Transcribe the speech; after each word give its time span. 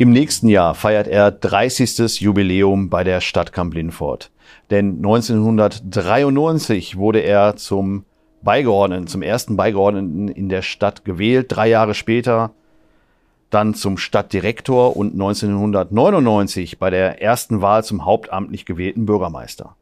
Im 0.00 0.12
nächsten 0.12 0.48
Jahr 0.48 0.74
feiert 0.74 1.08
er 1.08 1.30
30. 1.30 2.22
Jubiläum 2.22 2.88
bei 2.88 3.04
der 3.04 3.20
Stadt 3.20 3.52
Kamp-Lindfort. 3.52 4.30
Denn 4.70 4.96
1993 4.96 6.96
wurde 6.96 7.20
er 7.20 7.56
zum 7.56 8.06
Beigeordneten, 8.40 9.08
zum 9.08 9.20
ersten 9.20 9.56
Beigeordneten 9.56 10.28
in 10.28 10.48
der 10.48 10.62
Stadt 10.62 11.04
gewählt. 11.04 11.48
Drei 11.50 11.68
Jahre 11.68 11.92
später 11.92 12.52
dann 13.50 13.74
zum 13.74 13.98
Stadtdirektor 13.98 14.96
und 14.96 15.12
1999 15.12 16.78
bei 16.78 16.88
der 16.88 17.20
ersten 17.20 17.60
Wahl 17.60 17.84
zum 17.84 18.06
hauptamtlich 18.06 18.64
gewählten 18.64 19.04
Bürgermeister. 19.04 19.76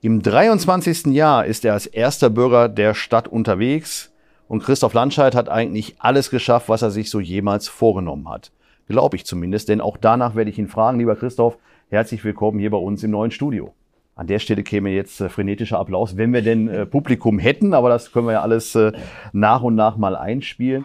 Im 0.00 0.22
23. 0.22 1.14
Jahr 1.14 1.46
ist 1.46 1.64
er 1.64 1.74
als 1.74 1.86
erster 1.86 2.30
Bürger 2.30 2.68
der 2.68 2.94
Stadt 2.94 3.28
unterwegs 3.28 4.10
und 4.48 4.64
Christoph 4.64 4.92
Landscheid 4.92 5.36
hat 5.36 5.48
eigentlich 5.48 5.94
alles 6.00 6.30
geschafft, 6.30 6.68
was 6.68 6.82
er 6.82 6.90
sich 6.90 7.10
so 7.10 7.20
jemals 7.20 7.68
vorgenommen 7.68 8.28
hat. 8.28 8.50
Glaube 8.92 9.16
ich 9.16 9.24
zumindest, 9.24 9.70
denn 9.70 9.80
auch 9.80 9.96
danach 9.96 10.34
werde 10.34 10.50
ich 10.50 10.58
ihn 10.58 10.68
fragen. 10.68 10.98
Lieber 10.98 11.16
Christoph, 11.16 11.56
herzlich 11.88 12.22
willkommen 12.24 12.58
hier 12.58 12.70
bei 12.70 12.76
uns 12.76 13.02
im 13.02 13.10
neuen 13.10 13.30
Studio. 13.30 13.72
An 14.16 14.26
der 14.26 14.38
Stelle 14.38 14.62
käme 14.62 14.90
jetzt 14.90 15.18
äh, 15.22 15.30
frenetischer 15.30 15.78
Applaus, 15.78 16.18
wenn 16.18 16.34
wir 16.34 16.42
denn 16.42 16.68
äh, 16.68 16.84
Publikum 16.84 17.38
hätten, 17.38 17.72
aber 17.72 17.88
das 17.88 18.12
können 18.12 18.26
wir 18.26 18.32
ja 18.32 18.42
alles 18.42 18.74
äh, 18.74 18.92
nach 19.32 19.62
und 19.62 19.76
nach 19.76 19.96
mal 19.96 20.14
einspielen. 20.14 20.84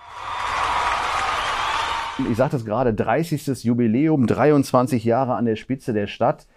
Ich 2.31 2.37
sagte 2.37 2.55
es 2.55 2.63
gerade, 2.63 2.93
30. 2.93 3.65
Jubiläum, 3.65 4.25
23 4.25 5.03
Jahre 5.03 5.35
an 5.35 5.43
der 5.43 5.57
Spitze 5.57 5.91
der 5.91 6.07
Stadt. 6.07 6.47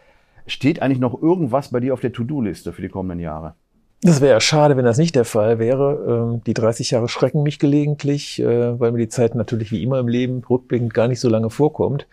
Steht 0.47 0.81
eigentlich 0.81 1.01
noch 1.01 1.21
irgendwas 1.21 1.73
bei 1.73 1.81
dir 1.81 1.95
auf 1.95 2.01
der 2.01 2.13
To-Do-Liste 2.13 2.73
für 2.73 2.83
die 2.83 2.89
kommenden 2.89 3.19
Jahre? 3.19 3.55
Das 4.03 4.23
wäre 4.23 4.41
schade, 4.41 4.79
wenn 4.79 4.87
das 4.87 4.97
nicht 4.97 5.15
der 5.15 5.27
Fall 5.27 5.59
wäre. 5.59 6.33
Ähm, 6.33 6.45
die 6.45 6.55
30 6.55 6.93
Jahre 6.93 7.09
schrecken 7.09 7.43
mich 7.43 7.59
gelegentlich, 7.59 8.41
äh, 8.41 8.81
weil 8.81 8.93
mir 8.93 8.99
die 8.99 9.11
Zeit 9.11 9.35
natürlich 9.35 9.71
wie 9.73 9.83
immer 9.83 9.99
im 9.99 10.09
Leben 10.09 10.43
rückblickend 10.49 10.95
gar 10.95 11.07
nicht 11.07 11.21
so 11.21 11.29
lange 11.29 11.51
vorkommt. 11.51 12.07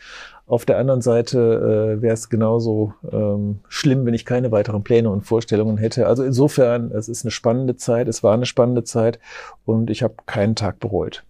Auf 0.47 0.65
der 0.65 0.79
anderen 0.79 1.01
Seite 1.01 1.97
äh, 1.97 2.01
wäre 2.01 2.13
es 2.13 2.29
genauso 2.29 2.93
ähm, 3.09 3.59
schlimm, 3.69 4.05
wenn 4.05 4.13
ich 4.13 4.25
keine 4.25 4.51
weiteren 4.51 4.83
Pläne 4.83 5.09
und 5.09 5.25
Vorstellungen 5.25 5.77
hätte. 5.77 6.07
Also 6.07 6.23
insofern, 6.23 6.91
es 6.91 7.07
ist 7.07 7.23
eine 7.23 7.31
spannende 7.31 7.77
Zeit, 7.77 8.09
es 8.09 8.21
war 8.21 8.33
eine 8.33 8.45
spannende 8.45 8.83
Zeit 8.83 9.19
und 9.65 9.89
ich 9.89 10.03
habe 10.03 10.15
keinen 10.25 10.55
Tag 10.55 10.79
bereut. 10.79 11.23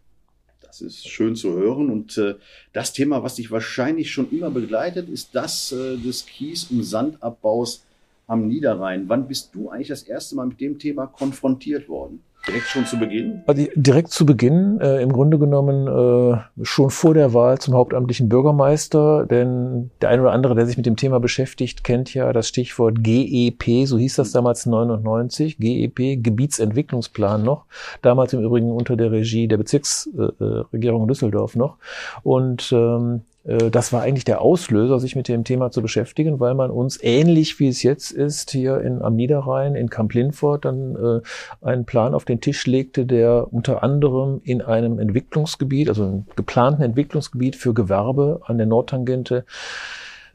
Das 0.63 0.81
ist 0.81 1.07
schön 1.07 1.35
zu 1.35 1.53
hören. 1.53 1.91
Und 1.91 2.17
äh, 2.17 2.33
das 2.73 2.93
Thema, 2.93 3.21
was 3.21 3.35
dich 3.35 3.51
wahrscheinlich 3.51 4.11
schon 4.11 4.31
immer 4.31 4.49
begleitet, 4.49 5.07
ist 5.07 5.35
das 5.35 5.69
des 5.69 6.25
Kies- 6.25 6.71
und 6.71 6.83
Sandabbaus 6.83 7.83
am 8.27 8.47
Niederrhein. 8.47 9.05
Wann 9.07 9.27
bist 9.27 9.55
du 9.55 9.69
eigentlich 9.69 9.87
das 9.87 10.03
erste 10.03 10.35
Mal 10.35 10.47
mit 10.47 10.59
dem 10.59 10.77
Thema 10.77 11.07
konfrontiert 11.07 11.89
worden? 11.89 12.21
Direkt 12.45 12.67
schon 12.67 12.85
zu 12.85 12.97
Beginn? 12.97 13.41
Also 13.45 13.65
direkt 13.75 14.09
zu 14.09 14.25
Beginn, 14.25 14.79
äh, 14.79 15.01
im 15.01 15.11
Grunde 15.11 15.37
genommen 15.37 15.87
äh, 15.87 16.37
schon 16.63 16.89
vor 16.91 17.13
der 17.13 17.33
Wahl 17.33 17.57
zum 17.57 17.73
hauptamtlichen 17.73 18.29
Bürgermeister, 18.29 19.25
denn 19.25 19.91
der 20.01 20.09
ein 20.09 20.21
oder 20.21 20.31
andere, 20.31 20.55
der 20.55 20.65
sich 20.65 20.77
mit 20.77 20.85
dem 20.85 20.95
Thema 20.95 21.19
beschäftigt, 21.19 21.83
kennt 21.83 22.13
ja 22.13 22.31
das 22.31 22.47
Stichwort 22.47 23.03
GEP, 23.03 23.85
so 23.85 23.97
hieß 23.97 24.15
das 24.15 24.31
damals 24.31 24.65
99, 24.65 25.57
GEP, 25.57 26.23
Gebietsentwicklungsplan 26.23 27.43
noch, 27.43 27.65
damals 28.01 28.31
im 28.31 28.41
Übrigen 28.43 28.71
unter 28.71 28.95
der 28.95 29.11
Regie 29.11 29.49
der 29.49 29.57
Bezirksregierung 29.57 31.03
äh, 31.03 31.07
Düsseldorf 31.07 31.55
noch. 31.57 31.77
Und 32.23 32.71
ähm, 32.71 33.23
äh, 33.36 33.36
das 33.47 33.93
war 33.93 34.01
eigentlich 34.01 34.25
der 34.25 34.41
Auslöser, 34.41 34.99
sich 34.99 35.15
mit 35.15 35.27
dem 35.29 35.45
Thema 35.45 35.71
zu 35.71 35.81
beschäftigen, 35.81 36.39
weil 36.39 36.53
man 36.53 36.69
uns 36.69 37.01
ähnlich 37.01 37.59
wie 37.59 37.69
es 37.69 37.81
jetzt 37.81 38.11
ist, 38.11 38.51
hier 38.51 38.81
in, 38.81 39.01
am 39.01 39.15
Niederrhein, 39.15 39.75
in 39.75 39.89
Kamp-Lindfort, 39.89 40.65
dann 40.65 40.95
äh, 40.95 41.65
einen 41.65 41.85
Plan 41.85 42.13
auf 42.13 42.25
den 42.25 42.41
Tisch 42.41 42.67
legte, 42.67 43.05
der 43.05 43.51
unter 43.53 43.83
anderem 43.83 44.41
in 44.43 44.61
einem 44.61 44.99
Entwicklungsgebiet, 44.99 45.87
also 45.87 46.03
einem 46.03 46.25
geplanten 46.35 46.81
Entwicklungsgebiet 46.81 47.55
für 47.55 47.73
Gewerbe 47.73 48.41
an 48.45 48.57
der 48.57 48.67
Nordtangente, 48.67 49.45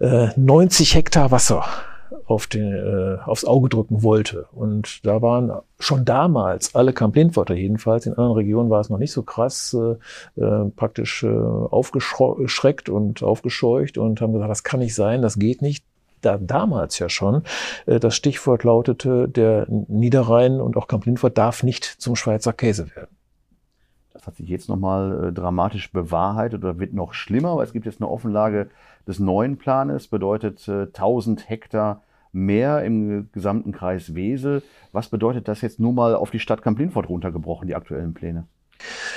äh, 0.00 0.28
90 0.36 0.94
Hektar 0.94 1.30
Wasser 1.30 1.64
auf 2.26 2.46
den, 2.46 2.72
äh, 2.72 3.18
aufs 3.24 3.44
Auge 3.44 3.68
drücken 3.68 4.02
wollte. 4.02 4.46
Und 4.52 5.04
da 5.06 5.22
waren 5.22 5.52
schon 5.78 6.04
damals 6.04 6.74
alle 6.74 6.92
Kamp-Lindforter 6.92 7.54
jedenfalls, 7.54 8.06
in 8.06 8.12
anderen 8.12 8.32
Regionen 8.32 8.70
war 8.70 8.80
es 8.80 8.90
noch 8.90 8.98
nicht 8.98 9.12
so 9.12 9.22
krass, 9.22 9.76
äh, 10.36 10.40
äh, 10.40 10.70
praktisch 10.76 11.22
äh, 11.22 11.28
aufgeschreckt 11.28 12.88
und 12.88 13.22
aufgescheucht 13.22 13.98
und 13.98 14.20
haben 14.20 14.32
gesagt, 14.32 14.50
das 14.50 14.64
kann 14.64 14.80
nicht 14.80 14.94
sein, 14.94 15.22
das 15.22 15.38
geht 15.38 15.62
nicht. 15.62 15.84
Da 16.20 16.38
damals 16.38 17.00
ja 17.00 17.08
schon. 17.08 17.42
Äh, 17.86 17.98
das 17.98 18.14
Stichwort 18.14 18.62
lautete, 18.64 19.28
der 19.28 19.66
Niederrhein 19.68 20.60
und 20.60 20.76
auch 20.76 20.86
Kamp-Lindfort 20.86 21.36
darf 21.36 21.62
nicht 21.62 21.84
zum 21.84 22.14
Schweizer 22.16 22.52
Käse 22.52 22.94
werden. 22.94 23.16
Das 24.22 24.28
hat 24.28 24.36
sich 24.36 24.48
jetzt 24.48 24.68
nochmal 24.68 25.30
äh, 25.30 25.32
dramatisch 25.32 25.90
bewahrheitet 25.90 26.62
oder 26.62 26.78
wird 26.78 26.94
noch 26.94 27.12
schlimmer, 27.12 27.56
weil 27.56 27.64
es 27.64 27.72
gibt 27.72 27.86
jetzt 27.86 28.00
eine 28.00 28.08
Offenlage 28.08 28.68
des 29.04 29.18
neuen 29.18 29.58
Planes, 29.58 30.06
bedeutet 30.06 30.68
äh, 30.68 30.82
1000 30.82 31.50
Hektar 31.50 32.02
mehr 32.30 32.84
im 32.84 33.30
gesamten 33.32 33.72
Kreis 33.72 34.14
Wesel. 34.14 34.62
Was 34.92 35.08
bedeutet 35.08 35.48
das 35.48 35.60
jetzt 35.60 35.80
nur 35.80 35.92
mal 35.92 36.14
auf 36.14 36.30
die 36.30 36.38
Stadt 36.38 36.62
Kamp-Lindfort 36.62 37.08
runtergebrochen, 37.08 37.66
die 37.66 37.74
aktuellen 37.74 38.14
Pläne? 38.14 38.46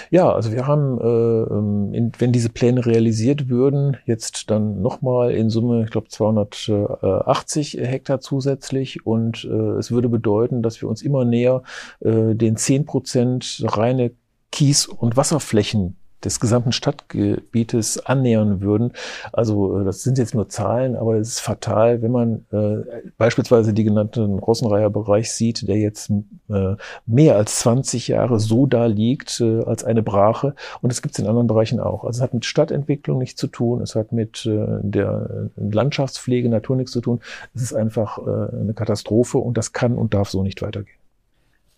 Ja, 0.09 0.31
also 0.31 0.51
wir 0.51 0.65
haben, 0.65 0.99
äh, 0.99 1.97
in, 1.97 2.11
wenn 2.17 2.31
diese 2.31 2.49
Pläne 2.49 2.83
realisiert 2.87 3.47
würden, 3.47 3.97
jetzt 4.07 4.49
dann 4.49 4.81
nochmal 4.81 5.33
in 5.33 5.51
Summe, 5.51 5.83
ich 5.83 5.91
glaube 5.91 6.07
280 6.07 7.77
Hektar 7.79 8.21
zusätzlich 8.21 9.05
und 9.05 9.45
äh, 9.45 9.77
es 9.77 9.91
würde 9.91 10.09
bedeuten, 10.09 10.63
dass 10.63 10.81
wir 10.81 10.89
uns 10.89 11.03
immer 11.03 11.25
näher 11.25 11.61
äh, 11.99 12.33
den 12.33 12.57
10 12.57 12.85
Prozent 12.85 13.63
reine 13.67 14.11
Kies- 14.55 14.87
und 14.87 15.17
Wasserflächen 15.17 15.97
des 16.23 16.39
gesamten 16.39 16.71
Stadtgebietes 16.71 18.05
annähern 18.05 18.61
würden. 18.61 18.93
Also 19.31 19.81
äh, 19.81 19.83
das 19.83 20.01
sind 20.01 20.17
jetzt 20.17 20.33
nur 20.33 20.47
Zahlen, 20.47 20.95
aber 20.95 21.15
es 21.17 21.27
ist 21.27 21.39
fatal, 21.41 22.01
wenn 22.01 22.11
man 22.11 22.45
äh, 22.51 23.09
beispielsweise 23.17 23.73
die 23.73 23.83
genannten 23.83 24.39
Rossenreiher 24.39 24.89
Bereich 24.89 25.33
sieht, 25.33 25.67
der 25.67 25.77
jetzt 25.77 26.09
äh, 26.49 26.75
mehr 27.05 27.35
als 27.35 27.59
20 27.59 28.07
Jahre 28.07 28.39
so 28.39 28.65
da 28.65 28.85
liegt 28.85 29.41
äh, 29.41 29.63
als 29.63 29.83
eine 29.83 30.01
Brache. 30.01 30.55
Und 30.81 30.89
es 30.89 31.01
gibt 31.01 31.15
es 31.15 31.19
in 31.19 31.27
anderen 31.27 31.47
Bereichen 31.47 31.81
auch. 31.81 32.05
Also 32.05 32.19
es 32.19 32.23
hat 32.23 32.33
mit 32.33 32.45
Stadtentwicklung 32.45 33.19
nichts 33.19 33.39
zu 33.39 33.47
tun, 33.47 33.81
es 33.81 33.93
hat 33.93 34.13
mit 34.13 34.45
äh, 34.45 34.65
der 34.81 35.49
Landschaftspflege, 35.57 36.47
Natur 36.49 36.77
nichts 36.77 36.93
zu 36.93 37.01
tun. 37.01 37.19
Es 37.53 37.61
ist 37.61 37.73
einfach 37.73 38.17
äh, 38.17 38.55
eine 38.55 38.73
Katastrophe 38.73 39.37
und 39.37 39.57
das 39.57 39.73
kann 39.73 39.97
und 39.97 40.13
darf 40.13 40.29
so 40.29 40.43
nicht 40.43 40.61
weitergehen. 40.61 41.04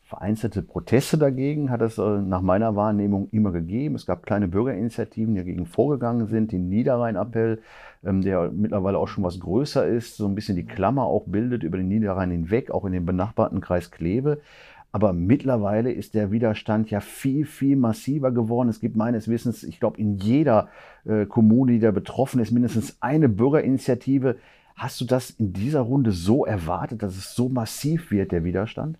Vereinzelte 0.07 0.62
Proteste 0.62 1.18
dagegen 1.18 1.69
hat 1.69 1.81
es 1.81 1.97
äh, 1.97 2.22
nach 2.22 2.41
meiner 2.41 2.78
Wahrnehmung 2.78 3.28
immer 3.31 3.51
gegeben. 3.51 3.95
Es 3.95 4.06
gab 4.06 4.25
kleine 4.25 4.47
Bürgerinitiativen, 4.47 5.34
die 5.34 5.41
dagegen 5.41 5.66
vorgegangen 5.66 6.28
sind. 6.28 6.53
Den 6.53 6.69
Niederrhein-Appell, 6.69 7.62
ähm, 8.06 8.22
der 8.22 8.50
mittlerweile 8.51 9.00
auch 9.00 9.09
schon 9.09 9.25
was 9.25 9.41
größer 9.41 9.85
ist, 9.85 10.16
so 10.16 10.25
ein 10.25 10.34
bisschen 10.34 10.56
die 10.56 10.66
Klammer 10.66 11.03
auch 11.03 11.25
bildet 11.25 11.63
über 11.63 11.78
den 11.78 11.90
Niederrhein 11.90 12.31
hinweg, 12.31 12.72
auch 12.72 12.85
in 12.85 12.94
den 12.94 13.06
benachbarten 13.06 13.59
Kreis 13.59 13.91
Kleve. 13.91 14.40
Aber 14.94 15.12
mittlerweile 15.12 15.91
ist 15.91 16.13
der 16.13 16.31
Widerstand 16.31 16.89
ja 16.89 17.01
viel, 17.01 17.45
viel 17.45 17.75
massiver 17.75 18.31
geworden. 18.31 18.69
Es 18.69 18.79
gibt 18.79 18.95
meines 18.95 19.28
Wissens, 19.28 19.66
ich 19.66 19.81
glaube, 19.81 20.00
in 20.00 20.16
jeder 20.19 20.69
äh, 21.03 21.25
Kommune, 21.25 21.74
die 21.74 21.79
da 21.79 21.91
betroffen 21.91 22.39
ist, 22.39 22.51
mindestens 22.51 22.95
eine 23.01 23.28
Bürgerinitiative. 23.28 24.38
Hast 24.74 25.01
du 25.01 25.06
das 25.06 25.31
in 25.31 25.51
dieser 25.51 25.81
Runde 25.81 26.13
so 26.13 26.45
erwartet, 26.45 27.03
dass 27.03 27.18
es 27.18 27.35
so 27.35 27.50
massiv 27.50 28.09
wird, 28.09 28.31
der 28.31 28.45
Widerstand? 28.45 28.97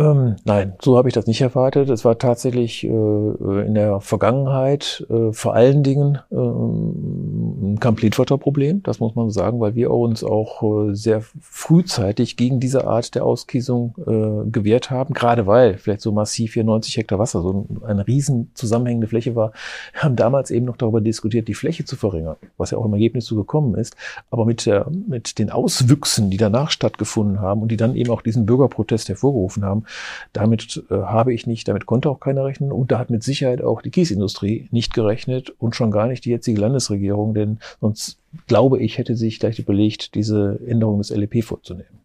Ähm, 0.00 0.36
nein, 0.44 0.74
so 0.80 0.96
habe 0.96 1.08
ich 1.08 1.14
das 1.14 1.26
nicht 1.26 1.40
erwartet. 1.40 1.90
Es 1.90 2.04
war 2.04 2.18
tatsächlich 2.18 2.84
äh, 2.84 2.86
in 2.86 3.74
der 3.74 4.00
Vergangenheit 4.00 5.04
äh, 5.10 5.32
vor 5.32 5.54
allen 5.54 5.82
Dingen 5.82 6.20
äh, 6.30 6.36
ein 6.36 7.80
Complete-Problem, 7.80 8.84
das 8.84 9.00
muss 9.00 9.16
man 9.16 9.30
sagen, 9.30 9.58
weil 9.58 9.74
wir 9.74 9.90
uns 9.90 10.22
auch 10.22 10.62
äh, 10.62 10.94
sehr 10.94 11.22
frühzeitig 11.40 12.36
gegen 12.36 12.60
diese 12.60 12.86
Art 12.86 13.16
der 13.16 13.24
Auskiesung 13.24 13.96
äh, 14.06 14.48
gewehrt 14.48 14.92
haben, 14.92 15.14
gerade 15.14 15.48
weil 15.48 15.78
vielleicht 15.78 16.02
so 16.02 16.12
massiv 16.12 16.54
hier 16.54 16.62
90 16.62 16.96
Hektar 16.96 17.18
Wasser 17.18 17.42
so 17.42 17.66
eine 17.84 18.06
riesen 18.06 18.52
zusammenhängende 18.54 19.08
Fläche 19.08 19.34
war. 19.34 19.50
Wir 19.92 20.02
haben 20.02 20.14
damals 20.14 20.52
eben 20.52 20.66
noch 20.66 20.76
darüber 20.76 21.00
diskutiert, 21.00 21.48
die 21.48 21.54
Fläche 21.54 21.84
zu 21.84 21.96
verringern, 21.96 22.36
was 22.56 22.70
ja 22.70 22.78
auch 22.78 22.84
im 22.84 22.92
Ergebnis 22.92 23.26
so 23.26 23.34
gekommen 23.34 23.74
ist. 23.74 23.96
Aber 24.30 24.44
mit, 24.44 24.64
der, 24.64 24.86
mit 25.08 25.40
den 25.40 25.50
Auswüchsen, 25.50 26.30
die 26.30 26.36
danach 26.36 26.70
stattgefunden 26.70 27.40
haben 27.40 27.62
und 27.62 27.72
die 27.72 27.76
dann 27.76 27.96
eben 27.96 28.10
auch 28.10 28.22
diesen 28.22 28.46
Bürgerprotest 28.46 29.08
hervorgerufen 29.08 29.64
haben, 29.64 29.84
damit 30.32 30.82
äh, 30.90 30.94
habe 30.94 31.32
ich 31.32 31.46
nicht, 31.46 31.68
damit 31.68 31.86
konnte 31.86 32.10
auch 32.10 32.20
keiner 32.20 32.44
rechnen 32.44 32.72
und 32.72 32.90
da 32.92 32.98
hat 32.98 33.10
mit 33.10 33.22
Sicherheit 33.22 33.62
auch 33.62 33.82
die 33.82 33.90
Kiesindustrie 33.90 34.68
nicht 34.70 34.94
gerechnet 34.94 35.50
und 35.58 35.76
schon 35.76 35.90
gar 35.90 36.06
nicht 36.06 36.24
die 36.24 36.30
jetzige 36.30 36.60
Landesregierung, 36.60 37.34
denn 37.34 37.58
sonst 37.80 38.18
glaube 38.46 38.78
ich, 38.78 38.98
hätte 38.98 39.16
sich 39.16 39.40
gleich 39.40 39.58
überlegt, 39.58 40.14
diese 40.14 40.60
Änderung 40.66 40.98
des 40.98 41.10
LEP 41.10 41.44
vorzunehmen. 41.44 41.98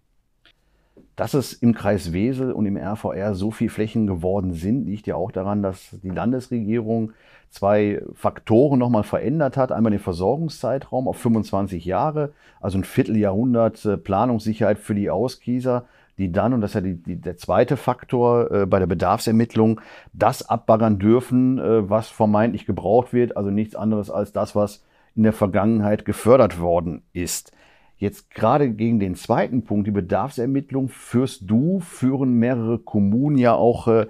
Dass 1.15 1.35
es 1.35 1.53
im 1.53 1.75
Kreis 1.75 2.11
Wesel 2.11 2.51
und 2.51 2.65
im 2.65 2.75
RVR 2.75 3.35
so 3.35 3.51
viel 3.51 3.69
Flächen 3.69 4.07
geworden 4.07 4.53
sind, 4.53 4.87
liegt 4.87 5.05
ja 5.05 5.15
auch 5.15 5.31
daran, 5.31 5.61
dass 5.61 5.89
die 6.01 6.09
Landesregierung 6.09 7.11
zwei 7.51 8.01
Faktoren 8.15 8.79
nochmal 8.79 9.03
verändert 9.03 9.55
hat. 9.55 9.71
Einmal 9.71 9.91
den 9.91 9.99
Versorgungszeitraum 9.99 11.07
auf 11.07 11.17
25 11.17 11.85
Jahre, 11.85 12.33
also 12.59 12.79
ein 12.79 12.83
Vierteljahrhundert 12.83 13.85
äh, 13.85 13.97
Planungssicherheit 13.97 14.79
für 14.79 14.95
die 14.95 15.11
Auskieser 15.11 15.85
die 16.17 16.31
dann, 16.31 16.53
und 16.53 16.61
das 16.61 16.71
ist 16.71 16.75
ja 16.75 16.81
die, 16.81 17.01
die, 17.01 17.19
der 17.19 17.37
zweite 17.37 17.77
Faktor 17.77 18.51
äh, 18.51 18.65
bei 18.65 18.79
der 18.79 18.87
Bedarfsermittlung, 18.87 19.81
das 20.13 20.47
abbaggern 20.47 20.99
dürfen, 20.99 21.57
äh, 21.57 21.89
was 21.89 22.09
vermeintlich 22.09 22.65
gebraucht 22.65 23.13
wird, 23.13 23.35
also 23.35 23.49
nichts 23.49 23.75
anderes 23.75 24.09
als 24.09 24.31
das, 24.31 24.55
was 24.55 24.83
in 25.15 25.23
der 25.23 25.33
Vergangenheit 25.33 26.05
gefördert 26.05 26.59
worden 26.59 27.03
ist. 27.13 27.51
Jetzt 27.97 28.31
gerade 28.31 28.71
gegen 28.71 28.99
den 28.99 29.15
zweiten 29.15 29.63
Punkt, 29.63 29.87
die 29.87 29.91
Bedarfsermittlung, 29.91 30.89
führst 30.89 31.43
du, 31.49 31.79
führen 31.79 32.33
mehrere 32.33 32.79
Kommunen 32.79 33.37
ja 33.37 33.53
auch 33.53 33.87
äh, 33.87 34.07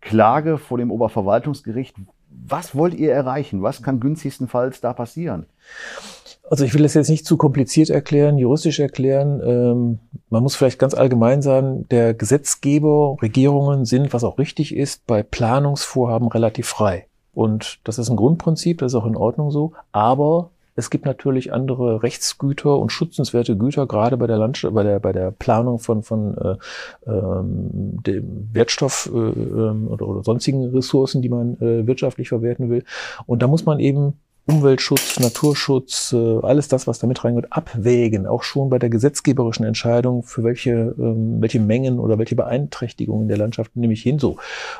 Klage 0.00 0.58
vor 0.58 0.78
dem 0.78 0.90
Oberverwaltungsgericht. 0.90 1.96
Was 2.28 2.74
wollt 2.74 2.94
ihr 2.94 3.12
erreichen? 3.12 3.62
Was 3.62 3.82
kann 3.82 4.00
günstigstenfalls 4.00 4.80
da 4.80 4.92
passieren? 4.92 5.46
Also 6.48 6.64
ich 6.64 6.74
will 6.74 6.82
das 6.82 6.94
jetzt 6.94 7.10
nicht 7.10 7.26
zu 7.26 7.36
kompliziert 7.36 7.90
erklären, 7.90 8.38
juristisch 8.38 8.78
erklären. 8.78 9.40
Ähm, 9.44 9.98
man 10.30 10.42
muss 10.42 10.54
vielleicht 10.54 10.78
ganz 10.78 10.94
allgemein 10.94 11.42
sagen, 11.42 11.86
der 11.90 12.14
Gesetzgeber, 12.14 13.16
Regierungen 13.20 13.84
sind, 13.84 14.12
was 14.12 14.22
auch 14.22 14.38
richtig 14.38 14.74
ist, 14.74 15.06
bei 15.06 15.22
Planungsvorhaben 15.22 16.28
relativ 16.28 16.68
frei. 16.68 17.06
Und 17.34 17.80
das 17.84 17.98
ist 17.98 18.08
ein 18.08 18.16
Grundprinzip, 18.16 18.78
das 18.78 18.92
ist 18.92 18.96
auch 18.96 19.06
in 19.06 19.16
Ordnung 19.16 19.50
so. 19.50 19.72
Aber 19.92 20.50
es 20.76 20.90
gibt 20.90 21.06
natürlich 21.06 21.52
andere 21.52 22.02
Rechtsgüter 22.02 22.78
und 22.78 22.92
schützenswerte 22.92 23.56
Güter, 23.56 23.86
gerade 23.86 24.16
bei 24.16 24.26
der 24.26 24.38
Landschaft, 24.38 24.74
bei 24.74 24.82
der, 24.82 25.00
bei 25.00 25.12
der 25.12 25.30
Planung 25.30 25.78
von, 25.78 26.02
von 26.02 26.36
äh, 26.36 27.10
ähm, 27.10 28.02
dem 28.06 28.50
Wertstoff 28.52 29.10
äh, 29.12 29.18
ähm, 29.18 29.88
oder, 29.88 30.06
oder 30.06 30.22
sonstigen 30.22 30.64
Ressourcen, 30.68 31.22
die 31.22 31.30
man 31.30 31.58
äh, 31.60 31.86
wirtschaftlich 31.86 32.28
verwerten 32.28 32.70
will. 32.70 32.84
Und 33.24 33.42
da 33.42 33.48
muss 33.48 33.64
man 33.64 33.80
eben 33.80 34.14
Umweltschutz, 34.48 35.18
Naturschutz, 35.18 36.12
äh, 36.12 36.38
alles 36.42 36.68
das, 36.68 36.86
was 36.86 37.00
damit 37.00 37.24
reingeht, 37.24 37.46
abwägen, 37.50 38.28
auch 38.28 38.44
schon 38.44 38.70
bei 38.70 38.78
der 38.78 38.90
gesetzgeberischen 38.90 39.66
Entscheidung, 39.66 40.22
für 40.22 40.44
welche, 40.44 40.94
ähm, 40.96 41.40
welche 41.40 41.58
Mengen 41.58 41.98
oder 41.98 42.16
welche 42.16 42.36
Beeinträchtigungen 42.36 43.26
der 43.26 43.38
Landschaft 43.38 43.74
nehme 43.74 43.92
ich 43.92 44.02
hin 44.02 44.20
so. 44.20 44.36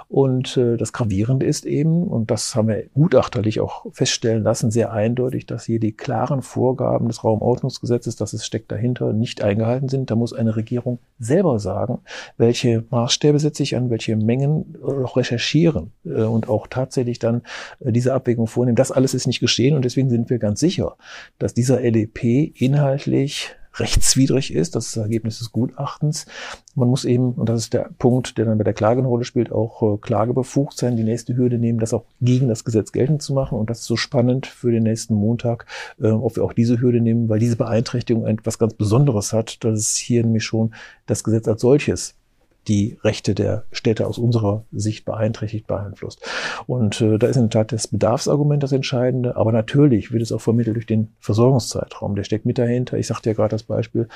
Und 0.08 0.56
äh, 0.56 0.76
das 0.76 0.92
Gravierende 0.92 1.46
ist 1.46 1.66
eben, 1.66 2.04
und 2.04 2.30
das 2.30 2.54
haben 2.54 2.68
wir 2.68 2.84
gutachterlich 2.94 3.58
auch 3.58 3.86
feststellen 3.90 4.44
lassen, 4.44 4.70
sehr 4.70 4.92
eindeutig, 4.92 5.46
dass 5.46 5.64
hier 5.64 5.80
die 5.80 5.90
klaren 5.90 6.42
Vorgaben 6.42 7.08
des 7.08 7.24
Raumordnungsgesetzes, 7.24 8.14
das 8.14 8.34
es 8.34 8.46
steckt 8.46 8.70
dahinter, 8.70 9.12
nicht 9.12 9.42
eingehalten 9.42 9.88
sind. 9.88 10.12
Da 10.12 10.14
muss 10.14 10.32
eine 10.32 10.54
Regierung 10.54 11.00
selber 11.18 11.58
sagen, 11.58 11.98
welche 12.36 12.84
Maßstäbe 12.90 13.40
setze 13.40 13.64
ich 13.64 13.74
an, 13.74 13.90
welche 13.90 14.14
Mengen 14.14 14.76
auch 14.84 15.16
recherchieren 15.16 15.90
und 16.04 16.48
auch 16.48 16.68
tatsächlich 16.68 17.18
dann 17.18 17.42
diese 17.80 18.14
Abwägung 18.14 18.46
vornehmen. 18.46 18.76
Das 18.76 18.92
alles 18.92 19.14
ist 19.14 19.26
nicht 19.26 19.40
bestehen. 19.56 19.74
Und 19.74 19.84
deswegen 19.84 20.10
sind 20.10 20.28
wir 20.30 20.38
ganz 20.38 20.60
sicher, 20.60 20.96
dass 21.38 21.54
dieser 21.54 21.80
LEP 21.80 22.52
inhaltlich 22.60 23.54
rechtswidrig 23.78 24.54
ist. 24.54 24.74
Das 24.74 24.86
ist 24.86 24.96
das 24.96 25.02
Ergebnis 25.02 25.38
des 25.38 25.52
Gutachtens. 25.52 26.24
Man 26.74 26.88
muss 26.88 27.04
eben, 27.04 27.32
und 27.32 27.48
das 27.48 27.60
ist 27.60 27.74
der 27.74 27.90
Punkt, 27.98 28.38
der 28.38 28.46
dann 28.46 28.56
bei 28.56 28.64
der 28.64 28.72
Klage 28.72 29.00
eine 29.00 29.08
Rolle 29.08 29.24
spielt, 29.24 29.52
auch 29.52 29.82
äh, 29.82 29.98
klagebefugt 29.98 30.78
sein, 30.78 30.96
die 30.96 31.04
nächste 31.04 31.36
Hürde 31.36 31.58
nehmen, 31.58 31.78
das 31.78 31.92
auch 31.92 32.04
gegen 32.22 32.48
das 32.48 32.64
Gesetz 32.64 32.92
geltend 32.92 33.20
zu 33.20 33.34
machen. 33.34 33.58
Und 33.58 33.68
das 33.68 33.80
ist 33.80 33.86
so 33.86 33.96
spannend 33.96 34.46
für 34.46 34.72
den 34.72 34.84
nächsten 34.84 35.14
Montag, 35.14 35.66
äh, 36.00 36.08
ob 36.08 36.36
wir 36.36 36.44
auch 36.44 36.54
diese 36.54 36.80
Hürde 36.80 37.00
nehmen, 37.00 37.28
weil 37.28 37.38
diese 37.38 37.56
Beeinträchtigung 37.56 38.26
etwas 38.26 38.58
ganz 38.58 38.72
Besonderes 38.74 39.34
hat. 39.34 39.62
Das 39.62 39.78
ist 39.78 39.96
hier 39.96 40.22
nämlich 40.22 40.44
schon 40.44 40.74
das 41.06 41.22
Gesetz 41.22 41.46
als 41.46 41.60
solches 41.60 42.14
die 42.68 42.98
Rechte 43.02 43.34
der 43.34 43.64
Städte 43.70 44.06
aus 44.06 44.18
unserer 44.18 44.64
Sicht 44.72 45.04
beeinträchtigt, 45.04 45.66
beeinflusst. 45.66 46.20
Und 46.66 47.00
äh, 47.00 47.18
da 47.18 47.26
ist 47.26 47.36
in 47.36 47.42
der 47.42 47.50
Tat 47.50 47.72
das 47.72 47.88
Bedarfsargument 47.88 48.62
das 48.62 48.72
Entscheidende, 48.72 49.36
aber 49.36 49.52
natürlich 49.52 50.12
wird 50.12 50.22
es 50.22 50.32
auch 50.32 50.40
vermittelt 50.40 50.76
durch 50.76 50.86
den 50.86 51.12
Versorgungszeitraum. 51.20 52.16
Der 52.16 52.24
steckt 52.24 52.46
mit 52.46 52.58
dahinter. 52.58 52.98
Ich 52.98 53.06
sagte 53.06 53.30
ja 53.30 53.34
gerade 53.34 53.50
das 53.50 53.62
Beispiel 53.62 54.08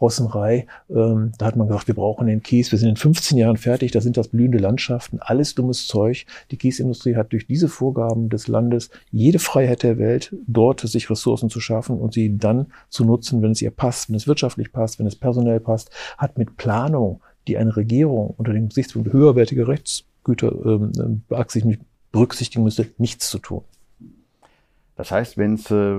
Rossenrei. 0.00 0.66
Ähm, 0.90 1.32
da 1.38 1.46
hat 1.46 1.56
man 1.56 1.68
gesagt, 1.68 1.88
wir 1.88 1.94
brauchen 1.94 2.26
den 2.26 2.42
Kies. 2.42 2.70
Wir 2.70 2.78
sind 2.78 2.90
in 2.90 2.96
15 2.96 3.38
Jahren 3.38 3.56
fertig. 3.56 3.92
Da 3.92 4.00
sind 4.00 4.16
das 4.16 4.28
blühende 4.28 4.58
Landschaften. 4.58 5.18
Alles 5.20 5.54
dummes 5.54 5.86
Zeug. 5.86 6.26
Die 6.50 6.56
Kiesindustrie 6.56 7.16
hat 7.16 7.32
durch 7.32 7.46
diese 7.46 7.68
Vorgaben 7.68 8.28
des 8.28 8.48
Landes 8.48 8.90
jede 9.10 9.38
Freiheit 9.38 9.82
der 9.82 9.98
Welt, 9.98 10.34
dort 10.46 10.80
sich 10.80 11.10
Ressourcen 11.10 11.50
zu 11.50 11.60
schaffen 11.60 11.98
und 11.98 12.12
sie 12.12 12.36
dann 12.36 12.66
zu 12.88 13.04
nutzen, 13.04 13.42
wenn 13.42 13.52
es 13.52 13.62
ihr 13.62 13.70
passt, 13.70 14.08
wenn 14.08 14.16
es 14.16 14.28
wirtschaftlich 14.28 14.72
passt, 14.72 14.98
wenn 14.98 15.06
es 15.06 15.16
personell 15.16 15.60
passt, 15.60 15.90
hat 16.18 16.38
mit 16.38 16.56
Planung 16.56 17.20
die 17.46 17.58
eine 17.58 17.76
Regierung 17.76 18.34
unter 18.36 18.52
dem 18.52 18.68
Gesichtspunkt 18.68 19.12
höherwertiger 19.12 19.68
Rechtsgüter 19.68 20.52
ähm, 20.64 21.22
berücksichtigen 22.12 22.64
müsste, 22.64 22.86
nichts 22.98 23.30
zu 23.30 23.38
tun. 23.38 23.62
Das 24.96 25.10
heißt, 25.10 25.36
wenn 25.36 25.54
es 25.54 25.70
äh, 25.70 25.98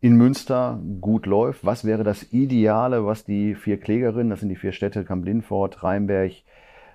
in 0.00 0.16
Münster 0.16 0.80
gut 1.00 1.26
läuft, 1.26 1.64
was 1.64 1.84
wäre 1.84 2.04
das 2.04 2.32
Ideale, 2.32 3.04
was 3.04 3.24
die 3.24 3.54
vier 3.54 3.78
Klägerinnen, 3.78 4.30
das 4.30 4.40
sind 4.40 4.48
die 4.48 4.56
vier 4.56 4.72
Städte 4.72 5.04
Kamp-Lindfort, 5.04 5.82
Rheinberg, 5.82 6.32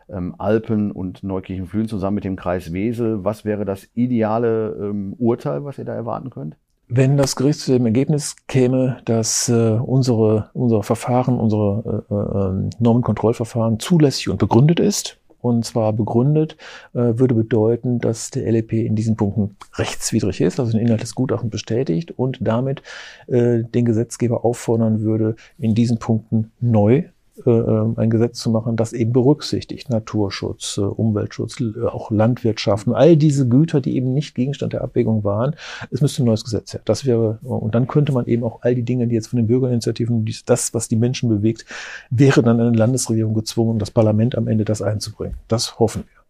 ähm, 0.09 0.35
Alpen 0.37 0.91
und 0.91 1.23
Neukirchen-Flühen 1.23 1.87
zusammen 1.87 2.15
mit 2.15 2.23
dem 2.23 2.35
Kreis 2.35 2.73
Wesel, 2.73 3.23
was 3.23 3.45
wäre 3.45 3.65
das 3.65 3.87
ideale 3.93 4.75
ähm, 4.79 5.13
Urteil, 5.17 5.63
was 5.63 5.77
ihr 5.77 5.85
da 5.85 5.93
erwarten 5.93 6.29
könnt? 6.29 6.57
Wenn 6.87 7.17
das 7.17 7.35
Gericht 7.35 7.59
zu 7.59 7.71
dem 7.71 7.85
Ergebnis 7.85 8.35
käme, 8.47 8.97
dass 9.05 9.49
äh, 9.49 9.53
unsere, 9.53 10.49
unser 10.53 10.83
Verfahren, 10.83 11.39
unsere 11.39 12.03
äh, 12.09 12.13
äh, 12.13 12.69
Normenkontrollverfahren 12.79 13.79
zulässig 13.79 14.29
und 14.29 14.37
begründet 14.37 14.79
ist, 14.79 15.17
und 15.43 15.65
zwar 15.65 15.91
begründet, 15.93 16.55
äh, 16.93 17.17
würde 17.17 17.35
bedeuten, 17.35 17.99
dass 17.99 18.31
der 18.31 18.49
LEP 18.51 18.73
in 18.73 18.95
diesen 18.95 19.17
Punkten 19.17 19.57
rechtswidrig 19.73 20.39
ist, 20.41 20.59
also 20.59 20.71
den 20.71 20.81
Inhalt 20.81 21.01
des 21.01 21.15
Gutachtens 21.15 21.51
bestätigt 21.51 22.11
und 22.17 22.37
damit 22.41 22.81
äh, 23.27 23.63
den 23.63 23.85
Gesetzgeber 23.85 24.45
auffordern 24.45 25.01
würde, 25.01 25.35
in 25.57 25.75
diesen 25.75 25.99
Punkten 25.99 26.51
neu 26.61 27.03
ein 27.35 28.09
Gesetz 28.11 28.39
zu 28.39 28.51
machen, 28.51 28.75
das 28.75 28.93
eben 28.93 29.11
berücksichtigt 29.11 29.89
Naturschutz, 29.89 30.77
äh, 30.77 30.81
Umweltschutz, 30.81 31.59
äh, 31.59 31.81
auch 31.81 32.11
Landwirtschaft 32.11 32.85
und 32.85 32.93
all 32.93 33.17
diese 33.17 33.47
Güter, 33.47 33.81
die 33.81 33.95
eben 33.95 34.13
nicht 34.13 34.35
Gegenstand 34.35 34.73
der 34.73 34.83
Abwägung 34.83 35.23
waren. 35.23 35.55
Es 35.89 36.01
müsste 36.01 36.21
ein 36.21 36.27
neues 36.27 36.43
Gesetz 36.43 36.73
her. 36.73 36.81
Das 36.85 37.05
wäre, 37.05 37.39
und 37.41 37.73
dann 37.73 37.87
könnte 37.87 38.11
man 38.11 38.27
eben 38.27 38.43
auch 38.43 38.61
all 38.61 38.75
die 38.75 38.83
Dinge, 38.83 39.07
die 39.07 39.15
jetzt 39.15 39.27
von 39.27 39.37
den 39.37 39.47
Bürgerinitiativen, 39.47 40.25
das, 40.45 40.75
was 40.75 40.87
die 40.87 40.95
Menschen 40.95 41.27
bewegt, 41.27 41.65
wäre 42.11 42.43
dann 42.43 42.59
eine 42.59 42.77
Landesregierung 42.77 43.33
gezwungen, 43.33 43.79
das 43.79 43.89
Parlament 43.89 44.37
am 44.37 44.47
Ende 44.47 44.63
das 44.63 44.83
einzubringen. 44.83 45.37
Das 45.47 45.79
hoffen 45.79 46.03
wir. 46.03 46.23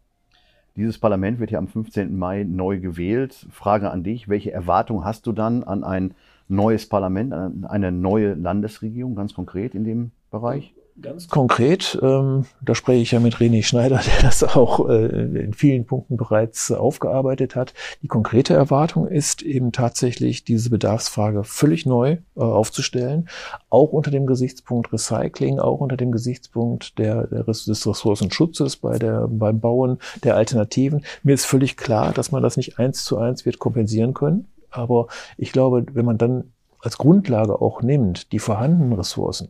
Dieses 0.75 0.97
Parlament 0.97 1.39
wird 1.39 1.51
ja 1.51 1.59
am 1.59 1.67
15. 1.67 2.17
Mai 2.17 2.43
neu 2.43 2.79
gewählt. 2.79 3.45
Frage 3.51 3.91
an 3.91 4.03
dich, 4.03 4.29
welche 4.29 4.51
Erwartung 4.51 5.03
hast 5.03 5.27
du 5.27 5.33
dann 5.33 5.63
an 5.63 5.83
ein 5.83 6.13
neues 6.47 6.87
Parlament, 6.87 7.33
an 7.33 7.65
eine 7.65 7.91
neue 7.91 8.35
Landesregierung, 8.35 9.15
ganz 9.15 9.33
konkret 9.33 9.75
in 9.75 9.83
dem 9.83 10.11
Bereich? 10.31 10.73
Ganz 11.01 11.27
konkret, 11.27 11.97
ähm, 12.03 12.45
da 12.61 12.75
spreche 12.75 13.01
ich 13.01 13.11
ja 13.11 13.19
mit 13.19 13.37
René 13.37 13.63
Schneider, 13.63 13.99
der 14.05 14.21
das 14.21 14.43
auch 14.43 14.87
äh, 14.87 15.05
in 15.05 15.53
vielen 15.53 15.85
Punkten 15.85 16.17
bereits 16.17 16.71
aufgearbeitet 16.71 17.55
hat. 17.55 17.73
Die 18.03 18.07
konkrete 18.07 18.53
Erwartung 18.53 19.07
ist 19.07 19.41
eben 19.41 19.71
tatsächlich, 19.71 20.43
diese 20.43 20.69
Bedarfsfrage 20.69 21.43
völlig 21.43 21.87
neu 21.87 22.17
äh, 22.35 22.41
aufzustellen, 22.41 23.27
auch 23.71 23.91
unter 23.91 24.11
dem 24.11 24.27
Gesichtspunkt 24.27 24.93
Recycling, 24.93 25.59
auch 25.59 25.79
unter 25.79 25.97
dem 25.97 26.11
Gesichtspunkt 26.11 26.99
der, 26.99 27.25
der 27.25 27.43
des 27.43 27.67
Ressourcenschutzes 27.67 28.77
bei 28.77 28.99
der, 28.99 29.27
beim 29.27 29.59
Bauen 29.59 29.97
der 30.23 30.35
Alternativen. 30.35 31.03
Mir 31.23 31.33
ist 31.33 31.45
völlig 31.45 31.75
klar, 31.75 32.13
dass 32.13 32.31
man 32.31 32.43
das 32.43 32.55
nicht 32.55 32.77
eins 32.77 33.03
zu 33.03 33.17
eins 33.17 33.45
wird 33.45 33.57
kompensieren 33.57 34.13
können. 34.13 34.47
Aber 34.69 35.07
ich 35.37 35.51
glaube, 35.51 35.85
wenn 35.93 36.05
man 36.05 36.17
dann 36.17 36.52
als 36.83 36.97
Grundlage 36.97 37.61
auch 37.61 37.81
nimmt, 37.81 38.31
die 38.31 38.39
vorhandenen 38.39 38.93
Ressourcen 38.93 39.49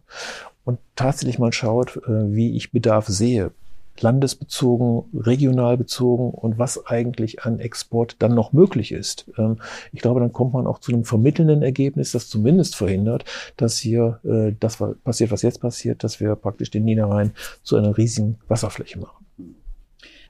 und 0.63 0.79
tatsächlich 0.95 1.39
mal 1.39 1.51
schaut, 1.51 1.97
äh, 1.97 2.33
wie 2.33 2.55
ich 2.55 2.71
Bedarf 2.71 3.07
sehe, 3.07 3.51
landesbezogen, 3.99 5.03
regional 5.13 5.77
bezogen 5.77 6.31
und 6.31 6.57
was 6.57 6.87
eigentlich 6.87 7.43
an 7.43 7.59
Export 7.59 8.15
dann 8.19 8.33
noch 8.33 8.53
möglich 8.53 8.91
ist. 8.91 9.29
Ähm, 9.37 9.57
ich 9.91 10.01
glaube, 10.01 10.19
dann 10.19 10.33
kommt 10.33 10.53
man 10.53 10.67
auch 10.67 10.79
zu 10.79 10.91
einem 10.91 11.05
vermittelnden 11.05 11.61
Ergebnis, 11.61 12.11
das 12.11 12.29
zumindest 12.29 12.75
verhindert, 12.75 13.25
dass 13.57 13.77
hier 13.77 14.19
äh, 14.23 14.53
das 14.59 14.77
passiert, 15.03 15.31
was 15.31 15.41
jetzt 15.41 15.61
passiert, 15.61 16.03
dass 16.03 16.19
wir 16.19 16.35
praktisch 16.35 16.71
den 16.71 16.85
Niederrhein 16.85 17.33
zu 17.61 17.75
einer 17.75 17.97
riesigen 17.97 18.37
Wasserfläche 18.47 18.99
machen. 18.99 19.25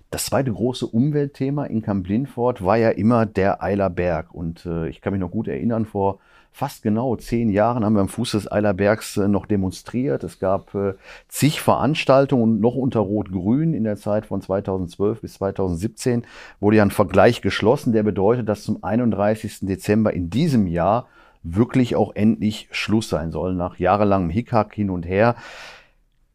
Das 0.10 0.26
zweite 0.26 0.52
große 0.52 0.86
Umweltthema 0.86 1.66
in 1.66 1.82
Kamp-Lindfort 1.82 2.64
war 2.64 2.78
ja 2.78 2.90
immer 2.90 3.26
der 3.26 3.64
Eiler 3.64 3.90
Berg. 3.90 4.32
Und 4.32 4.64
äh, 4.66 4.88
ich 4.88 5.02
kann 5.02 5.14
mich 5.14 5.20
noch 5.20 5.32
gut 5.32 5.48
erinnern, 5.48 5.86
vor 5.86 6.20
fast 6.54 6.84
genau 6.84 7.16
zehn 7.16 7.50
Jahren 7.50 7.84
haben 7.84 7.96
wir 7.96 8.02
am 8.02 8.08
Fuß 8.08 8.32
des 8.32 8.50
Eilerbergs 8.50 9.18
äh, 9.18 9.28
noch 9.28 9.48
demonstriert. 9.48 10.24
Es 10.24 10.40
gab 10.40 10.74
äh, 10.76 10.94
zig 11.28 11.60
Veranstaltungen 11.62 12.62
noch 12.62 12.76
unter 12.76 13.00
Rot-Grün 13.00 13.74
in 13.74 13.84
der 13.84 13.98
Zeit 13.98 14.28
von 14.28 14.40
2012 14.40 15.22
bis 15.22 15.34
2017 15.34 16.26
wurde 16.60 16.78
ja 16.78 16.84
ein 16.84 16.92
Vergleich 16.92 17.42
geschlossen, 17.42 17.92
der 17.92 18.04
bedeutet, 18.04 18.48
dass 18.48 18.64
zum 18.64 18.84
31. 18.84 19.62
Dezember 19.62 20.14
in 20.14 20.30
diesem 20.30 20.68
Jahr 20.68 21.08
wirklich 21.42 21.96
auch 21.96 22.16
endlich 22.16 22.70
Schluss 22.72 23.10
sein 23.10 23.32
soll, 23.32 23.56
nach 23.56 23.80
jahrelangem 23.80 24.30
Hickhack 24.30 24.76
hin 24.76 24.92
und 24.92 25.08
her. 25.08 25.36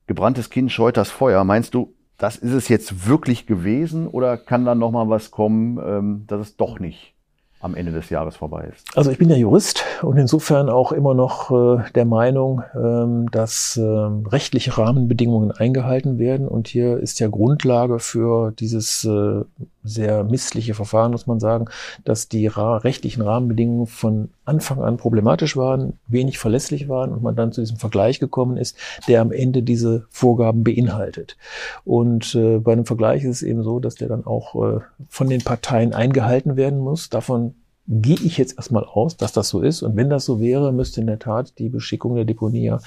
Gebranntes 0.09 0.51
Kind 0.51 0.73
scheut 0.73 0.97
das 0.97 1.11
Feuer. 1.11 1.45
Meinst 1.45 1.75
du, 1.75 1.95
das 2.19 2.37
ist 2.37 2.53
es 2.53 2.69
jetzt 2.69 3.07
wirklich 3.07 3.47
gewesen 3.47 4.09
oder 4.09 4.37
kann 4.37 4.65
dann 4.65 4.81
noch 4.81 4.91
mal 4.91 5.09
was 5.09 5.31
kommen, 5.31 5.79
ähm, 5.79 6.25
dass 6.27 6.41
es 6.41 6.57
doch 6.57 6.81
nicht 6.81 7.15
am 7.61 7.75
Ende 7.75 7.93
des 7.93 8.09
Jahres 8.11 8.37
vorbei 8.37 8.71
ist. 8.73 8.97
Also 8.97 9.11
ich 9.11 9.19
bin 9.19 9.29
ja 9.29 9.37
Jurist 9.37 9.85
und 10.03 10.17
insofern 10.17 10.69
auch 10.69 10.93
immer 10.93 11.15
noch 11.15 11.50
äh, 11.50 11.83
der 11.95 12.05
Meinung, 12.05 12.62
ähm, 12.75 13.31
dass 13.31 13.77
äh, 13.77 13.83
rechtliche 13.83 14.79
Rahmenbedingungen 14.79 15.50
eingehalten 15.50 16.19
werden. 16.19 16.47
Und 16.47 16.69
hier 16.69 16.99
ist 16.99 17.19
ja 17.19 17.29
Grundlage 17.29 17.99
für 17.99 18.53
dieses 18.53 19.05
äh, 19.05 19.43
sehr 19.88 20.25
missliche 20.25 20.75
Verfahren, 20.75 21.12
muss 21.12 21.26
man 21.26 21.40
sagen, 21.40 21.66
dass 22.04 22.28
die 22.28 22.47
rechtlichen 22.47 23.23
Rahmenbedingungen 23.23 23.87
von 23.87 24.30
Anfang 24.45 24.83
an 24.83 24.97
problematisch 24.97 25.57
waren, 25.57 25.99
wenig 26.07 26.38
verlässlich 26.38 26.88
waren 26.88 27.12
und 27.12 27.23
man 27.23 27.37
dann 27.37 27.52
zu 27.52 27.61
diesem 27.61 27.76
Vergleich 27.76 28.21
gekommen 28.21 28.57
ist, 28.57 28.76
der 29.09 29.21
am 29.21 29.33
Ende 29.33 29.62
diese 29.62 30.07
Vorgaben 30.11 30.64
beinhaltet. 30.64 31.37
Und 31.85 32.35
äh, 32.35 32.59
bei 32.59 32.73
einem 32.73 32.87
Vergleich 32.87 33.25
ist 33.25 33.37
es 33.37 33.42
eben 33.42 33.62
so, 33.62 33.80
dass 33.80 33.97
der 33.97 34.09
dann 34.09 34.26
auch 34.26 34.54
äh, 34.54 34.80
von 35.09 35.28
den 35.28 35.42
Parteien 35.42 35.92
eingehalten 35.92 36.57
werden 36.57 36.78
muss. 36.78 37.11
Davon 37.11 37.54
gehe 37.88 38.18
ich 38.23 38.37
jetzt 38.37 38.57
erstmal 38.57 38.85
aus, 38.85 39.16
dass 39.16 39.33
das 39.33 39.49
so 39.49 39.62
ist. 39.62 39.83
Und 39.83 39.97
wenn 39.97 40.11
das 40.11 40.26
so 40.26 40.40
wäre, 40.40 40.73
müsste 40.73 41.00
in 41.00 41.07
der 41.07 41.18
Tat 41.18 41.59
die 41.59 41.71
Beschickung 41.71 42.14
der 42.14 42.26
Deponie 42.26 42.64
ja 42.64 42.80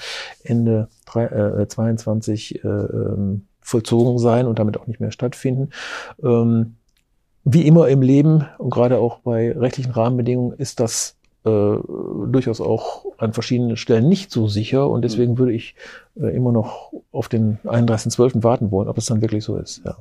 Ende 0.44 0.88
3, 1.06 1.24
äh, 1.62 1.68
22 1.68 2.64
äh, 2.64 2.68
ähm, 2.68 3.46
vollzogen 3.60 4.18
sein 4.18 4.46
und 4.46 4.58
damit 4.58 4.78
auch 4.78 4.86
nicht 4.86 5.00
mehr 5.00 5.10
stattfinden. 5.10 5.70
Ähm, 6.22 6.76
wie 7.44 7.66
immer 7.66 7.88
im 7.88 8.02
Leben 8.02 8.46
und 8.58 8.70
gerade 8.70 8.98
auch 8.98 9.18
bei 9.18 9.52
rechtlichen 9.52 9.92
Rahmenbedingungen 9.92 10.56
ist 10.58 10.80
das 10.80 11.16
äh, 11.44 11.48
durchaus 11.48 12.60
auch 12.60 13.04
an 13.18 13.32
verschiedenen 13.32 13.76
Stellen 13.76 14.08
nicht 14.08 14.30
so 14.30 14.46
sicher 14.46 14.88
und 14.88 15.02
deswegen 15.02 15.38
würde 15.38 15.52
ich 15.52 15.74
äh, 16.14 16.34
immer 16.34 16.52
noch 16.52 16.92
auf 17.10 17.28
den 17.28 17.58
31.12. 17.64 18.44
warten 18.44 18.70
wollen, 18.70 18.88
ob 18.88 18.98
es 18.98 19.06
dann 19.06 19.22
wirklich 19.22 19.44
so 19.44 19.56
ist. 19.56 19.82
Ja. 19.84 19.96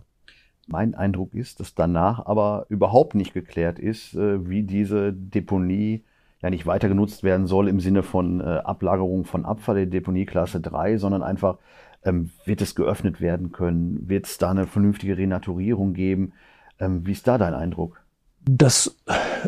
Mein 0.68 0.94
Eindruck 0.94 1.34
ist, 1.34 1.60
dass 1.60 1.74
danach 1.74 2.26
aber 2.26 2.66
überhaupt 2.70 3.16
nicht 3.16 3.34
geklärt 3.34 3.80
ist, 3.80 4.14
äh, 4.14 4.48
wie 4.48 4.64
diese 4.64 5.12
Deponie 5.14 6.04
ja 6.44 6.50
nicht 6.50 6.66
weiter 6.66 6.88
genutzt 6.88 7.24
werden 7.24 7.48
soll 7.48 7.68
im 7.68 7.80
Sinne 7.80 8.04
von 8.04 8.40
äh, 8.40 8.44
Ablagerung 8.44 9.26
von 9.26 9.46
Abfall 9.46 9.76
der 9.76 9.86
Deponieklasse 9.88 10.60
3, 10.60 10.98
sondern 10.98 11.24
einfach 11.24 11.58
ähm, 12.04 12.32
wird 12.46 12.62
es 12.62 12.76
geöffnet 12.76 13.22
werden 13.22 13.52
können? 13.52 14.08
Wird 14.08 14.28
es 14.28 14.38
da 14.38 14.52
eine 14.52 14.68
vernünftige 14.68 15.18
Renaturierung 15.18 15.94
geben? 15.94 16.34
Ähm, 16.82 17.06
wie 17.06 17.12
ist 17.12 17.28
da 17.28 17.38
dein 17.38 17.54
Eindruck? 17.54 18.02
Das 18.44 18.98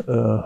äh, 0.06 0.38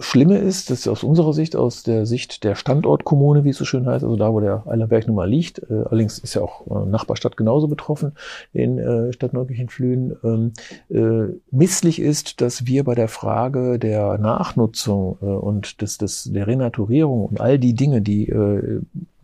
Schlimme 0.00 0.38
ist, 0.38 0.70
dass 0.70 0.86
aus 0.86 1.02
unserer 1.02 1.32
Sicht, 1.32 1.56
aus 1.56 1.82
der 1.82 2.06
Sicht 2.06 2.44
der 2.44 2.54
Standortkommune, 2.54 3.42
wie 3.42 3.48
es 3.48 3.56
so 3.56 3.64
schön 3.64 3.84
heißt, 3.84 4.04
also 4.04 4.14
da, 4.14 4.32
wo 4.32 4.38
der 4.38 4.62
Eilerberg 4.68 5.08
nun 5.08 5.16
mal 5.16 5.28
liegt, 5.28 5.58
äh, 5.58 5.82
allerdings 5.86 6.20
ist 6.20 6.34
ja 6.34 6.42
auch 6.42 6.64
äh, 6.68 6.88
Nachbarstadt 6.88 7.36
genauso 7.36 7.66
betroffen, 7.66 8.12
in 8.52 8.78
äh, 8.78 9.12
Stadt 9.12 9.32
Neukirchen-Flühen, 9.32 10.16
ähm, 10.22 10.52
äh, 10.88 11.34
misslich 11.50 12.00
ist, 12.00 12.40
dass 12.40 12.66
wir 12.66 12.84
bei 12.84 12.94
der 12.94 13.08
Frage 13.08 13.80
der 13.80 14.18
Nachnutzung 14.18 15.18
äh, 15.20 15.24
und 15.24 15.82
des, 15.82 15.98
des, 15.98 16.30
der 16.32 16.46
Renaturierung 16.46 17.26
und 17.26 17.40
all 17.40 17.58
die 17.58 17.74
Dinge, 17.74 18.00
die 18.00 18.28
äh, 18.28 18.34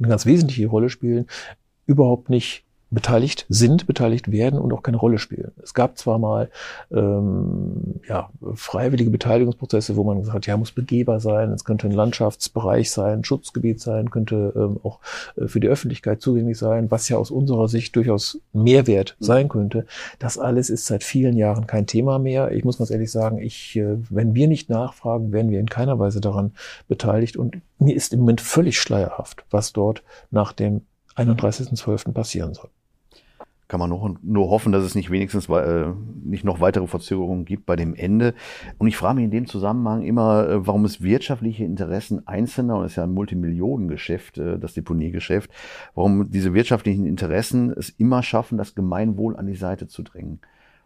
eine 0.00 0.08
ganz 0.08 0.26
wesentliche 0.26 0.66
Rolle 0.66 0.90
spielen, 0.90 1.26
überhaupt 1.86 2.30
nicht 2.30 2.64
beteiligt 2.94 3.44
sind, 3.48 3.86
beteiligt 3.86 4.30
werden 4.30 4.58
und 4.58 4.72
auch 4.72 4.82
keine 4.82 4.96
Rolle 4.96 5.18
spielen. 5.18 5.52
Es 5.62 5.74
gab 5.74 5.98
zwar 5.98 6.18
mal 6.18 6.48
ähm, 6.92 8.00
ja, 8.08 8.30
freiwillige 8.54 9.10
Beteiligungsprozesse, 9.10 9.96
wo 9.96 10.04
man 10.04 10.20
gesagt 10.20 10.36
hat, 10.36 10.46
ja, 10.46 10.56
muss 10.56 10.72
begehbar 10.72 11.20
sein, 11.20 11.50
es 11.52 11.64
könnte 11.64 11.88
ein 11.88 11.92
Landschaftsbereich 11.92 12.90
sein, 12.90 13.20
ein 13.20 13.24
Schutzgebiet 13.24 13.80
sein, 13.80 14.10
könnte 14.10 14.52
ähm, 14.56 14.78
auch 14.82 15.00
äh, 15.36 15.48
für 15.48 15.60
die 15.60 15.68
Öffentlichkeit 15.68 16.22
zugänglich 16.22 16.56
sein, 16.56 16.90
was 16.90 17.08
ja 17.08 17.16
aus 17.16 17.30
unserer 17.30 17.68
Sicht 17.68 17.96
durchaus 17.96 18.40
Mehrwert 18.52 19.16
sein 19.18 19.48
könnte. 19.48 19.86
Das 20.18 20.38
alles 20.38 20.70
ist 20.70 20.86
seit 20.86 21.02
vielen 21.02 21.36
Jahren 21.36 21.66
kein 21.66 21.86
Thema 21.86 22.18
mehr. 22.18 22.52
Ich 22.52 22.64
muss 22.64 22.78
ganz 22.78 22.90
ehrlich 22.90 23.10
sagen, 23.10 23.38
ich, 23.38 23.76
äh, 23.76 23.96
wenn 24.08 24.34
wir 24.34 24.48
nicht 24.48 24.70
nachfragen, 24.70 25.32
werden 25.32 25.50
wir 25.50 25.60
in 25.60 25.68
keiner 25.68 25.98
Weise 25.98 26.20
daran 26.20 26.52
beteiligt 26.88 27.36
und 27.36 27.58
mir 27.78 27.96
ist 27.96 28.12
im 28.12 28.20
Moment 28.20 28.40
völlig 28.40 28.78
schleierhaft, 28.78 29.44
was 29.50 29.72
dort 29.72 30.02
nach 30.30 30.52
dem 30.52 30.82
31.12. 31.16 32.12
passieren 32.12 32.54
soll 32.54 32.70
kann 33.68 33.80
man 33.80 33.90
nur, 33.90 34.16
nur 34.22 34.50
hoffen, 34.50 34.72
dass 34.72 34.84
es 34.84 34.94
nicht 34.94 35.10
wenigstens 35.10 35.48
äh, 35.48 35.86
nicht 36.24 36.44
noch 36.44 36.60
weitere 36.60 36.86
Verzögerungen 36.86 37.44
gibt 37.44 37.66
bei 37.66 37.76
dem 37.76 37.94
Ende. 37.94 38.34
Und 38.78 38.88
ich 38.88 38.96
frage 38.96 39.16
mich 39.16 39.24
in 39.24 39.30
dem 39.30 39.46
Zusammenhang 39.46 40.02
immer, 40.02 40.48
äh, 40.48 40.66
warum 40.66 40.84
es 40.84 41.02
wirtschaftliche 41.02 41.64
Interessen 41.64 42.26
Einzelner, 42.26 42.76
und 42.76 42.84
es 42.84 42.92
ist 42.92 42.96
ja 42.96 43.04
ein 43.04 43.14
Multimillionengeschäft, 43.14 44.38
äh, 44.38 44.58
das 44.58 44.74
Deponiegeschäft, 44.74 45.50
warum 45.94 46.30
diese 46.30 46.52
wirtschaftlichen 46.52 47.06
Interessen 47.06 47.72
es 47.72 47.88
immer 47.90 48.22
schaffen, 48.22 48.58
das 48.58 48.74
Gemeinwohl 48.74 49.36
an 49.36 49.46
die 49.46 49.56
Seite 49.56 49.88
zu 49.88 50.02
drängen. 50.02 50.40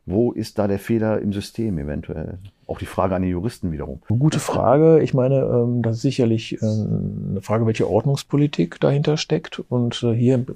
Wo 0.07 0.33
ist 0.33 0.59
da 0.59 0.67
der 0.67 0.79
Fehler 0.79 1.21
im 1.21 1.35
System 1.35 1.79
eventuell? 1.79 2.39
Auch 2.67 2.79
die 2.79 2.87
Frage 2.87 3.15
an 3.15 3.23
die 3.23 3.29
Juristen 3.29 3.73
wiederum. 3.73 4.01
Gute 4.09 4.39
Frage. 4.39 5.03
Ich 5.03 5.13
meine, 5.13 5.41
ähm, 5.41 5.83
das 5.83 5.97
ist 5.97 6.03
sicherlich 6.03 6.55
äh, 6.63 6.65
eine 6.65 7.41
Frage, 7.43 7.67
welche 7.67 7.91
Ordnungspolitik 7.91 8.81
dahinter 8.81 9.19
steckt. 9.19 9.59
Und 9.69 10.03
äh, 10.03 10.15
hier 10.15 10.47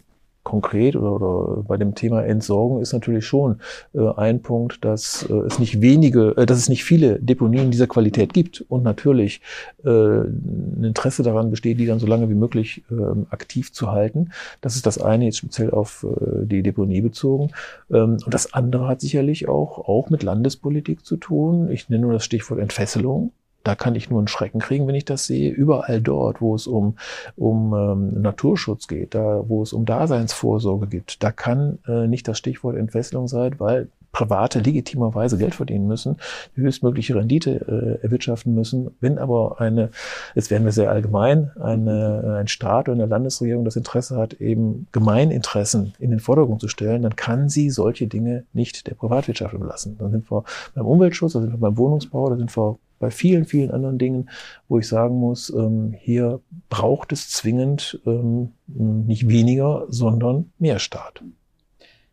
konkret 0.43 0.97
oder, 0.97 1.13
oder 1.13 1.63
bei 1.63 1.77
dem 1.77 1.95
Thema 1.95 2.25
Entsorgung 2.25 2.81
ist 2.81 2.93
natürlich 2.93 3.27
schon 3.27 3.61
äh, 3.95 4.09
ein 4.17 4.43
Punkt, 4.43 4.85
dass 4.85 5.25
äh, 5.29 5.35
es 5.35 5.59
nicht 5.59 5.81
wenige, 5.81 6.35
äh, 6.37 6.47
dass 6.47 6.59
es 6.59 6.69
nicht 6.69 6.85
viele 6.85 7.21
Deponien 7.21 7.71
dieser 7.71 7.87
Qualität 7.87 8.33
gibt 8.33 8.65
und 8.69 8.83
natürlich 8.83 9.41
äh, 9.85 9.89
ein 9.89 10.83
Interesse 10.83 11.23
daran 11.23 11.51
besteht, 11.51 11.79
die 11.79 11.87
dann 11.87 11.99
so 11.99 12.07
lange 12.07 12.29
wie 12.29 12.35
möglich 12.35 12.83
äh, 12.91 12.95
aktiv 13.31 13.73
zu 13.73 13.91
halten. 13.91 14.31
Das 14.61 14.75
ist 14.75 14.87
das 14.87 14.99
eine 14.99 15.27
jetzt 15.27 15.39
speziell 15.39 15.71
auf 15.71 16.05
äh, 16.05 16.47
die 16.47 16.63
Deponie 16.63 17.01
bezogen. 17.01 17.51
Ähm, 17.91 18.19
und 18.25 18.35
das 18.35 18.53
andere 18.53 18.89
hat 18.89 19.01
sicherlich 19.01 19.49
auch 19.49 19.79
auch 19.89 20.11
mit 20.11 20.23
Landespolitik 20.23 21.05
zu 21.05 21.17
tun. 21.17 21.71
Ich 21.71 21.89
nenne 21.89 22.03
nur 22.03 22.13
das 22.13 22.25
Stichwort 22.25 22.61
Entfesselung. 22.61 23.33
Da 23.65 23.75
kann 23.75 23.95
ich 23.95 24.11
nur 24.11 24.19
einen 24.19 24.29
Schrecken 24.29 24.61
kriegen, 24.61 24.87
wenn 24.87 24.95
ich 24.95 25.05
das 25.05 25.27
sehe. 25.27 25.51
Überall 25.51 26.01
dort, 26.01 26.41
wo 26.41 26.55
es 26.55 26.67
um, 26.67 26.97
um 27.37 27.75
ähm, 27.75 28.23
Naturschutz 28.23 28.89
geht, 28.89 29.15
da 29.15 29.45
wo 29.47 29.63
es 29.63 29.73
um 29.73 29.85
Daseinsvorsorge 29.85 30.87
gibt, 30.87 31.23
da 31.23 31.33
kann 31.33 31.79
äh, 31.87 32.07
nicht 32.07 32.27
das 32.29 32.39
Stichwort 32.39 32.77
Entwässerung 32.77 33.29
sein, 33.29 33.55
weil 33.59 33.89
Private 34.13 34.61
legitimerweise 34.61 35.39
Geld 35.39 35.55
verdienen 35.55 35.89
müssen, 35.89 36.19
die 36.55 36.61
höchstmögliche 36.61 37.15
Rendite 37.15 37.99
äh, 38.01 38.05
erwirtschaften 38.05 38.55
müssen. 38.55 38.95
Wenn 39.01 39.19
aber 39.19 39.61
eine, 39.61 39.89
jetzt 40.35 40.51
werden 40.51 40.65
wir 40.65 40.73
sehr 40.73 40.91
allgemein, 40.91 41.51
eine, 41.59 42.39
ein 42.41 42.49
Staat 42.49 42.89
oder 42.89 43.03
eine 43.03 43.07
Landesregierung 43.07 43.65
das 43.65 43.77
Interesse 43.77 44.17
hat, 44.17 44.35
eben 44.35 44.87
Gemeininteressen 44.93 45.95
in 45.99 46.11
den 46.11 46.21
Vordergrund 46.21 46.61
zu 46.61 46.69
stellen, 46.69 47.03
dann 47.03 47.17
kann 47.17 47.49
sie 47.49 47.71
solche 47.71 48.07
Dinge 48.07 48.45
nicht 48.53 48.87
der 48.87 48.95
Privatwirtschaft 48.95 49.55
überlassen. 49.55 49.97
Dann 49.99 50.11
sind 50.11 50.31
wir 50.31 50.45
beim 50.75 50.87
Umweltschutz, 50.87 51.33
da 51.33 51.41
sind 51.41 51.53
wir 51.53 51.59
beim 51.59 51.79
Wohnungsbau, 51.79 52.29
da 52.29 52.37
sind 52.37 52.55
wir 52.55 52.77
bei 53.03 53.11
vielen, 53.11 53.47
vielen 53.47 53.73
anderen 53.73 53.99
Dingen, 53.99 54.31
wo 54.69 54.79
ich 54.79 54.87
sagen 54.87 55.17
muss, 55.17 55.51
ähm, 55.51 55.93
hier 55.99 56.41
braucht 56.71 57.11
es 57.11 57.29
zwingend 57.29 58.01
ähm, 58.07 58.53
nicht 58.69 59.29
weniger, 59.29 59.87
sondern 59.89 60.53
mehr 60.61 60.79
Staat. 60.79 61.25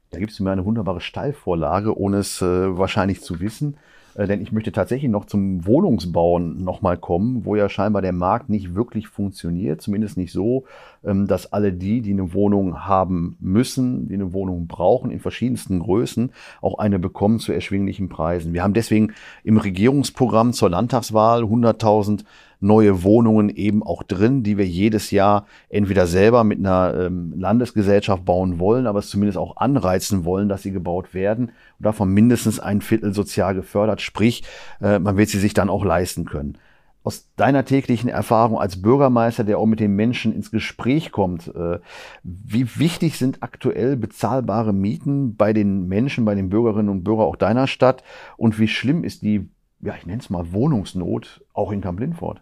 Da 0.09 0.17
gibt 0.17 0.31
es 0.31 0.39
mir 0.39 0.49
eine 0.49 0.65
wunderbare 0.65 0.99
Steilvorlage, 0.99 1.95
ohne 1.95 2.17
es 2.17 2.41
äh, 2.41 2.75
wahrscheinlich 2.75 3.21
zu 3.21 3.39
wissen. 3.39 3.77
Äh, 4.19 4.27
denn 4.27 4.41
ich 4.41 4.51
möchte 4.51 4.73
tatsächlich 4.73 5.09
noch 5.09 5.25
zum 5.25 5.65
Wohnungsbauen 5.65 6.61
nochmal 6.61 6.97
kommen, 6.97 7.45
wo 7.45 7.55
ja 7.55 7.69
scheinbar 7.69 8.01
der 8.01 8.11
Markt 8.11 8.49
nicht 8.49 8.75
wirklich 8.75 9.07
funktioniert, 9.07 9.81
zumindest 9.81 10.17
nicht 10.17 10.33
so, 10.33 10.65
ähm, 11.05 11.25
dass 11.25 11.53
alle 11.53 11.71
die, 11.71 12.01
die 12.01 12.11
eine 12.11 12.33
Wohnung 12.33 12.85
haben 12.85 13.37
müssen, 13.39 14.09
die 14.09 14.15
eine 14.15 14.33
Wohnung 14.33 14.67
brauchen, 14.67 15.09
in 15.09 15.21
verschiedensten 15.21 15.79
Größen, 15.79 16.31
auch 16.61 16.79
eine 16.79 16.99
bekommen 16.99 17.39
zu 17.39 17.53
erschwinglichen 17.53 18.09
Preisen. 18.09 18.53
Wir 18.53 18.61
haben 18.61 18.73
deswegen 18.73 19.13
im 19.45 19.57
Regierungsprogramm 19.57 20.51
zur 20.51 20.69
Landtagswahl 20.69 21.43
100.000 21.43 22.25
neue 22.59 23.03
Wohnungen 23.03 23.49
eben 23.49 23.83
auch 23.83 24.03
drin, 24.03 24.43
die 24.43 24.57
wir 24.57 24.67
jedes 24.67 25.11
Jahr 25.11 25.45
entweder 25.69 26.07
selber 26.07 26.43
mit 26.43 26.59
einer 26.59 26.93
ähm, 26.95 27.33
Landesgesellschaft 27.37 28.25
bauen 28.25 28.59
wollen, 28.59 28.85
aber 28.85 28.99
es 28.99 29.09
zumindest 29.09 29.37
auch 29.37 29.57
anreizen 29.57 30.25
wollen, 30.25 30.49
dass 30.49 30.63
sie 30.63 30.71
gebaut 30.71 31.13
werden 31.13 31.45
und 31.47 31.85
davon 31.85 32.13
mindestens 32.13 32.59
ein 32.59 32.81
Viertel 32.81 33.13
sozial 33.13 33.55
gefördert, 33.55 34.01
sprich, 34.01 34.43
äh, 34.81 34.99
man 34.99 35.17
wird 35.17 35.29
sie 35.29 35.39
sich 35.39 35.53
dann 35.53 35.69
auch 35.69 35.85
leisten 35.85 36.25
können. 36.25 36.57
Aus 37.01 37.29
deiner 37.37 37.63
täglichen 37.63 38.09
Erfahrung 38.09 38.59
als 38.59 38.81
Bürgermeister, 38.81 39.45
der 39.45 39.57
auch 39.57 39.65
mit 39.65 39.79
den 39.79 39.95
Menschen 39.95 40.35
ins 40.35 40.51
Gespräch 40.51 41.13
kommt, 41.13 41.47
äh, 41.55 41.79
wie 42.23 42.77
wichtig 42.77 43.17
sind 43.17 43.41
aktuell 43.41 43.95
bezahlbare 43.95 44.73
Mieten 44.73 45.37
bei 45.37 45.53
den 45.53 45.87
Menschen, 45.87 46.25
bei 46.25 46.35
den 46.35 46.49
Bürgerinnen 46.49 46.89
und 46.89 47.05
Bürgern 47.05 47.25
auch 47.25 47.37
deiner 47.37 47.67
Stadt 47.67 48.03
und 48.35 48.59
wie 48.59 48.67
schlimm 48.67 49.05
ist 49.05 49.21
die, 49.21 49.49
ja, 49.79 49.95
ich 49.97 50.05
nenne 50.05 50.19
es 50.19 50.29
mal 50.29 50.51
Wohnungsnot 50.51 51.45
auch 51.53 51.71
in 51.71 51.79
Kamp-Lindfort? 51.79 52.41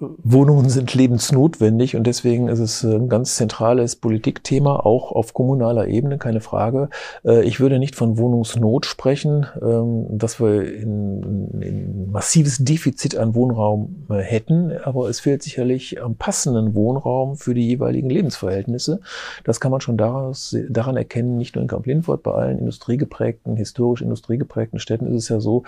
Wohnungen 0.00 0.68
sind 0.68 0.94
lebensnotwendig 0.94 1.96
und 1.96 2.06
deswegen 2.06 2.46
ist 2.46 2.60
es 2.60 2.84
ein 2.84 3.08
ganz 3.08 3.34
zentrales 3.34 3.96
Politikthema, 3.96 4.76
auch 4.76 5.10
auf 5.10 5.34
kommunaler 5.34 5.88
Ebene, 5.88 6.18
keine 6.18 6.40
Frage. 6.40 6.88
Äh, 7.24 7.42
ich 7.42 7.58
würde 7.58 7.80
nicht 7.80 7.96
von 7.96 8.16
Wohnungsnot 8.16 8.86
sprechen, 8.86 9.46
ähm, 9.60 10.06
dass 10.16 10.38
wir 10.38 10.60
ein 10.60 12.10
massives 12.12 12.58
Defizit 12.58 13.16
an 13.16 13.34
Wohnraum 13.34 14.06
äh, 14.08 14.18
hätten, 14.18 14.70
aber 14.84 15.08
es 15.08 15.18
fehlt 15.18 15.42
sicherlich 15.42 16.00
am 16.00 16.14
passenden 16.14 16.76
Wohnraum 16.76 17.36
für 17.36 17.54
die 17.54 17.66
jeweiligen 17.66 18.08
Lebensverhältnisse. 18.08 19.00
Das 19.42 19.58
kann 19.58 19.72
man 19.72 19.80
schon 19.80 19.96
daraus, 19.96 20.56
daran 20.68 20.96
erkennen, 20.96 21.38
nicht 21.38 21.56
nur 21.56 21.62
in 21.62 21.68
Kamp-Lindfort, 21.68 22.22
bei 22.22 22.32
allen 22.32 22.60
industriegeprägten, 22.60 23.56
historisch 23.56 24.02
industriegeprägten 24.02 24.78
Städten 24.78 25.08
ist 25.08 25.24
es 25.24 25.28
ja 25.28 25.40
so, 25.40 25.64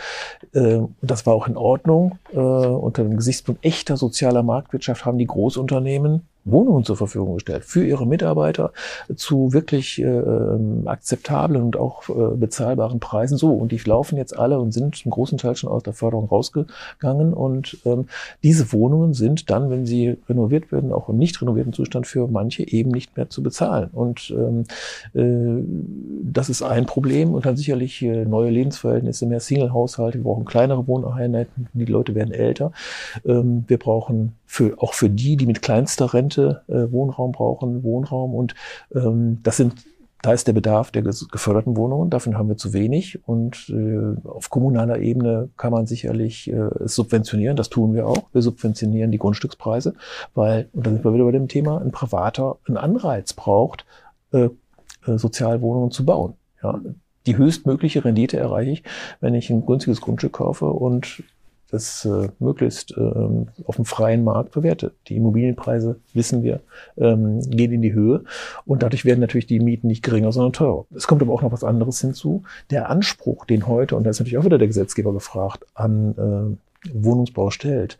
äh, 0.52 0.78
das 1.02 1.26
war 1.26 1.34
auch 1.34 1.48
in 1.48 1.56
Ordnung, 1.56 2.18
unter 2.32 3.02
dem 3.02 3.16
Gesichtspunkt 3.16 3.64
echter 3.64 3.96
sozialer 3.96 4.19
sozialer 4.20 4.42
Marktwirtschaft 4.42 5.06
haben 5.06 5.16
die 5.16 5.26
Großunternehmen 5.26 6.28
Wohnungen 6.44 6.84
zur 6.84 6.96
Verfügung 6.96 7.34
gestellt 7.34 7.64
für 7.64 7.84
ihre 7.84 8.06
Mitarbeiter 8.06 8.72
zu 9.16 9.52
wirklich 9.52 10.00
äh, 10.00 10.04
ähm, 10.04 10.82
akzeptablen 10.86 11.62
und 11.62 11.76
auch 11.76 12.08
äh, 12.08 12.36
bezahlbaren 12.36 13.00
Preisen. 13.00 13.36
So, 13.36 13.52
und 13.52 13.72
die 13.72 13.80
laufen 13.84 14.16
jetzt 14.16 14.36
alle 14.36 14.58
und 14.58 14.72
sind 14.72 14.96
zum 14.96 15.10
großen 15.10 15.38
Teil 15.38 15.56
schon 15.56 15.70
aus 15.70 15.82
der 15.82 15.92
Förderung 15.92 16.28
rausgegangen. 16.28 17.32
Und 17.34 17.78
ähm, 17.84 18.06
diese 18.42 18.72
Wohnungen 18.72 19.14
sind 19.14 19.50
dann, 19.50 19.70
wenn 19.70 19.86
sie 19.86 20.16
renoviert 20.28 20.72
werden, 20.72 20.92
auch 20.92 21.08
im 21.08 21.18
nicht 21.18 21.40
renovierten 21.40 21.72
Zustand 21.72 22.06
für 22.06 22.26
manche 22.26 22.66
eben 22.66 22.90
nicht 22.90 23.16
mehr 23.16 23.28
zu 23.28 23.42
bezahlen. 23.42 23.90
Und 23.92 24.34
ähm, 24.36 24.64
äh, 25.14 25.62
das 26.22 26.48
ist 26.48 26.62
ein 26.62 26.86
Problem 26.86 27.34
und 27.34 27.46
dann 27.46 27.56
sicherlich 27.56 28.02
äh, 28.02 28.24
neue 28.24 28.50
Lebensverhältnisse, 28.50 29.26
mehr 29.26 29.40
Single-Haushalte, 29.40 30.18
wir 30.18 30.24
brauchen 30.24 30.44
kleinere 30.44 30.86
Wohneinheiten, 30.86 31.68
die 31.72 31.84
Leute 31.84 32.14
werden 32.14 32.32
älter. 32.32 32.72
Ähm, 33.24 33.64
wir 33.66 33.78
brauchen 33.78 34.36
für, 34.46 34.74
auch 34.78 34.94
für 34.94 35.08
die, 35.08 35.36
die 35.36 35.46
mit 35.46 35.62
kleinster 35.62 36.12
Rente 36.12 36.29
äh, 36.38 36.90
Wohnraum 36.92 37.32
brauchen, 37.32 37.82
Wohnraum. 37.82 38.34
Und 38.34 38.54
ähm, 38.94 39.40
das 39.42 39.56
sind 39.56 39.74
da 40.22 40.32
ist 40.32 40.46
der 40.46 40.52
Bedarf 40.52 40.90
der 40.90 41.02
geförderten 41.02 41.76
Wohnungen, 41.76 42.10
davon 42.10 42.36
haben 42.36 42.48
wir 42.48 42.56
zu 42.56 42.72
wenig. 42.72 43.26
Und 43.26 43.70
äh, 43.70 44.28
auf 44.28 44.50
kommunaler 44.50 44.98
Ebene 44.98 45.48
kann 45.56 45.72
man 45.72 45.86
sicherlich 45.86 46.52
äh, 46.52 46.68
subventionieren, 46.80 47.56
das 47.56 47.70
tun 47.70 47.94
wir 47.94 48.06
auch. 48.06 48.24
Wir 48.32 48.42
subventionieren 48.42 49.12
die 49.12 49.18
Grundstückspreise, 49.18 49.94
weil, 50.34 50.68
und 50.72 50.86
da 50.86 50.90
sind 50.90 51.04
wir 51.04 51.14
wieder 51.14 51.24
bei 51.24 51.32
dem 51.32 51.48
Thema, 51.48 51.80
ein 51.80 51.90
Privater 51.90 52.58
einen 52.66 52.76
Anreiz 52.76 53.32
braucht, 53.32 53.86
äh, 54.32 54.50
äh, 55.06 55.16
Sozialwohnungen 55.18 55.90
zu 55.90 56.04
bauen. 56.04 56.34
Ja, 56.62 56.78
die 57.26 57.36
höchstmögliche 57.36 58.04
Rendite 58.04 58.36
erreiche 58.36 58.70
ich, 58.70 58.82
wenn 59.20 59.34
ich 59.34 59.48
ein 59.50 59.64
günstiges 59.64 60.00
Grundstück 60.00 60.34
kaufe 60.34 60.66
und 60.66 61.22
das 61.70 62.04
äh, 62.04 62.28
möglichst 62.38 62.94
ähm, 62.96 63.48
auf 63.66 63.76
dem 63.76 63.84
freien 63.84 64.24
Markt 64.24 64.52
bewertet. 64.52 64.94
Die 65.08 65.16
Immobilienpreise, 65.16 65.96
wissen 66.14 66.42
wir, 66.42 66.60
ähm, 66.96 67.40
gehen 67.48 67.72
in 67.72 67.82
die 67.82 67.92
Höhe 67.92 68.24
und 68.66 68.82
dadurch 68.82 69.04
werden 69.04 69.20
natürlich 69.20 69.46
die 69.46 69.60
Mieten 69.60 69.86
nicht 69.86 70.02
geringer, 70.02 70.32
sondern 70.32 70.52
teurer. 70.52 70.86
Es 70.94 71.06
kommt 71.06 71.22
aber 71.22 71.32
auch 71.32 71.42
noch 71.42 71.52
was 71.52 71.64
anderes 71.64 72.00
hinzu. 72.00 72.42
Der 72.70 72.90
Anspruch, 72.90 73.44
den 73.44 73.66
heute, 73.66 73.96
und 73.96 74.04
da 74.04 74.10
ist 74.10 74.18
natürlich 74.18 74.38
auch 74.38 74.44
wieder 74.44 74.58
der 74.58 74.68
Gesetzgeber 74.68 75.12
gefragt, 75.12 75.64
an 75.74 76.58
äh, 76.86 76.92
Wohnungsbau 76.92 77.50
stellt. 77.50 77.98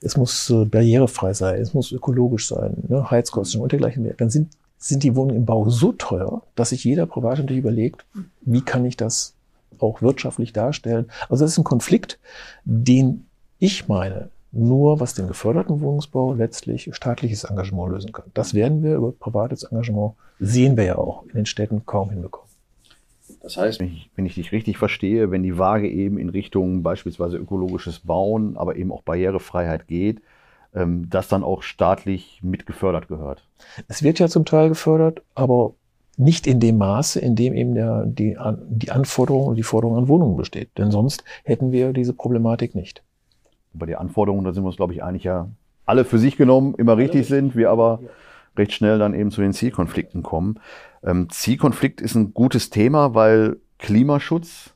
Es 0.00 0.16
muss 0.16 0.50
äh, 0.50 0.64
barrierefrei 0.64 1.34
sein, 1.34 1.60
es 1.60 1.74
muss 1.74 1.92
ökologisch 1.92 2.48
sein, 2.48 2.84
ne, 2.88 3.10
Heizkosten 3.10 3.60
und 3.60 3.72
dergleichen 3.72 4.02
mehr. 4.02 4.14
Dann 4.14 4.30
sind, 4.30 4.50
sind 4.78 5.02
die 5.02 5.16
Wohnungen 5.16 5.36
im 5.36 5.44
Bau 5.44 5.68
so 5.68 5.92
teuer, 5.92 6.42
dass 6.54 6.70
sich 6.70 6.84
jeder 6.84 7.06
Privat 7.06 7.38
natürlich 7.38 7.60
überlegt, 7.60 8.04
wie 8.42 8.62
kann 8.62 8.84
ich 8.84 8.96
das 8.96 9.34
auch 9.82 10.02
wirtschaftlich 10.02 10.52
darstellen. 10.52 11.10
Also 11.28 11.44
das 11.44 11.52
ist 11.52 11.58
ein 11.58 11.64
Konflikt, 11.64 12.18
den 12.64 13.26
ich 13.58 13.88
meine, 13.88 14.30
nur 14.52 15.00
was 15.00 15.14
den 15.14 15.28
geförderten 15.28 15.80
Wohnungsbau 15.80 16.34
letztlich 16.34 16.90
staatliches 16.92 17.44
Engagement 17.44 17.92
lösen 17.92 18.12
kann. 18.12 18.26
Das 18.34 18.54
werden 18.54 18.82
wir 18.82 18.96
über 18.96 19.12
privates 19.12 19.62
Engagement, 19.62 20.14
sehen 20.38 20.76
wir 20.76 20.84
ja 20.84 20.98
auch 20.98 21.24
in 21.24 21.34
den 21.34 21.46
Städten 21.46 21.86
kaum 21.86 22.10
hinbekommen. 22.10 22.48
Das 23.40 23.56
heißt, 23.56 23.80
wenn 23.80 24.26
ich 24.26 24.34
dich 24.34 24.52
richtig 24.52 24.78
verstehe, 24.78 25.30
wenn 25.30 25.42
die 25.42 25.58
Waage 25.58 25.88
eben 25.88 26.18
in 26.18 26.28
Richtung 26.28 26.82
beispielsweise 26.82 27.38
ökologisches 27.38 28.00
Bauen, 28.00 28.56
aber 28.56 28.76
eben 28.76 28.92
auch 28.92 29.02
Barrierefreiheit 29.02 29.88
geht, 29.88 30.20
ähm, 30.74 31.08
das 31.10 31.28
dann 31.28 31.42
auch 31.42 31.62
staatlich 31.62 32.40
mit 32.42 32.66
gefördert 32.66 33.08
gehört. 33.08 33.44
Es 33.88 34.02
wird 34.02 34.18
ja 34.18 34.28
zum 34.28 34.44
Teil 34.44 34.68
gefördert, 34.68 35.22
aber 35.34 35.74
nicht 36.16 36.46
in 36.46 36.60
dem 36.60 36.78
Maße, 36.78 37.20
in 37.20 37.36
dem 37.36 37.54
eben 37.54 37.74
der, 37.74 38.04
die, 38.06 38.36
die 38.68 38.90
Anforderung 38.90 39.46
und 39.46 39.56
die 39.56 39.62
Forderung 39.62 39.96
an 39.96 40.08
Wohnungen 40.08 40.36
besteht. 40.36 40.70
Denn 40.78 40.90
sonst 40.90 41.24
hätten 41.44 41.72
wir 41.72 41.92
diese 41.92 42.12
Problematik 42.12 42.74
nicht. 42.74 43.02
Bei 43.72 43.86
den 43.86 43.96
Anforderungen, 43.96 44.44
da 44.44 44.52
sind 44.52 44.62
wir 44.62 44.68
uns, 44.68 44.76
glaube 44.76 44.92
ich, 44.92 45.02
eigentlich 45.02 45.24
ja 45.24 45.48
alle 45.86 46.04
für 46.04 46.18
sich 46.18 46.36
genommen 46.36 46.74
immer 46.76 46.96
richtig 46.96 47.26
sind, 47.26 47.56
wir 47.56 47.70
aber 47.70 48.00
recht 48.56 48.72
schnell 48.72 48.98
dann 48.98 49.14
eben 49.14 49.30
zu 49.30 49.40
den 49.40 49.52
Zielkonflikten 49.52 50.22
kommen. 50.22 50.60
Ähm, 51.02 51.28
Zielkonflikt 51.30 52.00
ist 52.00 52.14
ein 52.14 52.34
gutes 52.34 52.70
Thema, 52.70 53.14
weil 53.14 53.56
Klimaschutz 53.78 54.74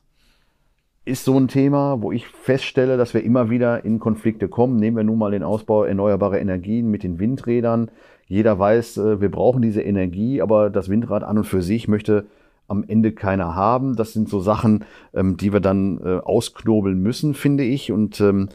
ist 1.05 1.23
so 1.23 1.39
ein 1.39 1.47
Thema, 1.47 2.01
wo 2.01 2.11
ich 2.11 2.27
feststelle, 2.27 2.97
dass 2.97 3.13
wir 3.13 3.23
immer 3.23 3.49
wieder 3.49 3.85
in 3.85 3.99
Konflikte 3.99 4.49
kommen. 4.49 4.75
Nehmen 4.75 4.97
wir 4.97 5.03
nun 5.03 5.17
mal 5.17 5.31
den 5.31 5.43
Ausbau 5.43 5.85
erneuerbarer 5.85 6.39
Energien 6.39 6.91
mit 6.91 7.03
den 7.03 7.19
Windrädern. 7.19 7.89
Jeder 8.27 8.59
weiß, 8.59 8.97
äh, 8.97 9.21
wir 9.21 9.31
brauchen 9.31 9.61
diese 9.61 9.81
Energie, 9.81 10.41
aber 10.41 10.69
das 10.69 10.89
Windrad 10.89 11.23
an 11.23 11.39
und 11.39 11.45
für 11.45 11.61
sich 11.61 11.87
möchte 11.87 12.25
am 12.67 12.83
Ende 12.85 13.13
keiner 13.13 13.55
haben. 13.55 13.95
Das 13.95 14.13
sind 14.13 14.29
so 14.29 14.39
Sachen, 14.41 14.83
ähm, 15.13 15.37
die 15.37 15.53
wir 15.53 15.61
dann 15.61 15.99
äh, 16.03 16.17
ausknobeln 16.17 17.01
müssen, 17.01 17.33
finde 17.33 17.63
ich. 17.63 17.91
Und 17.91 18.19
ähm, 18.19 18.49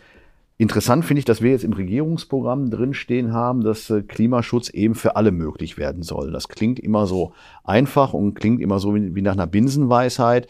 interessant 0.59 1.05
finde 1.05 1.21
ich, 1.21 1.25
dass 1.25 1.41
wir 1.41 1.51
jetzt 1.51 1.65
im 1.65 1.73
Regierungsprogramm 1.73 2.71
drinstehen 2.71 3.33
haben, 3.33 3.63
dass 3.63 3.89
äh, 3.89 4.03
Klimaschutz 4.03 4.69
eben 4.69 4.95
für 4.95 5.17
alle 5.17 5.33
möglich 5.33 5.79
werden 5.79 6.03
soll. 6.03 6.31
Das 6.31 6.49
klingt 6.49 6.79
immer 6.79 7.07
so 7.07 7.33
einfach 7.65 8.13
und 8.13 8.35
klingt 8.35 8.61
immer 8.61 8.79
so 8.79 8.95
wie, 8.95 9.23
nach 9.23 9.33
einer 9.33 9.47
Binsenweisheit. 9.47 10.47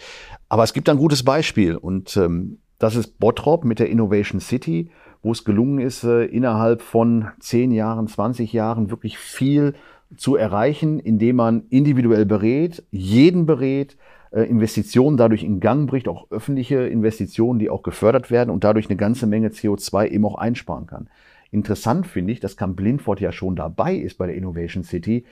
Aber 0.48 0.64
es 0.64 0.72
gibt 0.72 0.88
ein 0.88 0.98
gutes 0.98 1.22
Beispiel 1.22 1.76
und 1.76 2.16
ähm, 2.16 2.58
das 2.80 2.96
ist 2.96 3.20
Bottrop 3.20 3.64
mit 3.64 3.78
der 3.78 3.88
Innovation 3.88 4.40
City 4.40 4.90
wo 5.22 5.32
es 5.32 5.44
gelungen 5.44 5.78
ist, 5.78 6.04
äh, 6.04 6.24
innerhalb 6.24 6.82
von 6.82 7.28
zehn 7.38 7.70
Jahren, 7.70 8.08
20 8.08 8.52
Jahren 8.52 8.90
wirklich 8.90 9.18
viel 9.18 9.74
zu 10.16 10.36
erreichen, 10.36 10.98
indem 10.98 11.36
man 11.36 11.64
individuell 11.70 12.26
berät, 12.26 12.82
jeden 12.90 13.46
berät, 13.46 13.96
äh, 14.30 14.42
Investitionen 14.42 15.16
dadurch 15.16 15.42
in 15.42 15.60
Gang 15.60 15.88
bricht, 15.88 16.08
auch 16.08 16.30
öffentliche 16.30 16.86
Investitionen, 16.86 17.58
die 17.58 17.70
auch 17.70 17.82
gefördert 17.82 18.30
werden 18.30 18.50
und 18.50 18.64
dadurch 18.64 18.88
eine 18.88 18.96
ganze 18.96 19.26
Menge 19.26 19.48
CO2 19.48 20.08
eben 20.08 20.24
auch 20.24 20.36
einsparen 20.36 20.86
kann. 20.86 21.08
Interessant 21.50 22.06
finde 22.06 22.32
ich, 22.32 22.40
dass 22.40 22.56
Camp 22.56 22.76
Blindford 22.76 23.20
ja 23.20 23.30
schon 23.30 23.56
dabei 23.56 23.94
ist 23.94 24.18
bei 24.18 24.26
der 24.26 24.36
Innovation 24.36 24.84
City. 24.84 25.24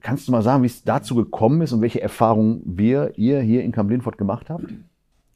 Kannst 0.00 0.26
du 0.26 0.32
mal 0.32 0.42
sagen, 0.42 0.62
wie 0.62 0.68
es 0.68 0.84
dazu 0.84 1.14
gekommen 1.14 1.60
ist 1.62 1.72
und 1.72 1.82
welche 1.82 2.00
Erfahrungen 2.00 2.62
wir, 2.64 3.12
ihr 3.16 3.40
hier 3.40 3.62
in 3.62 3.72
Camp 3.72 3.88
Blindford 3.88 4.16
gemacht 4.16 4.48
habt? 4.48 4.64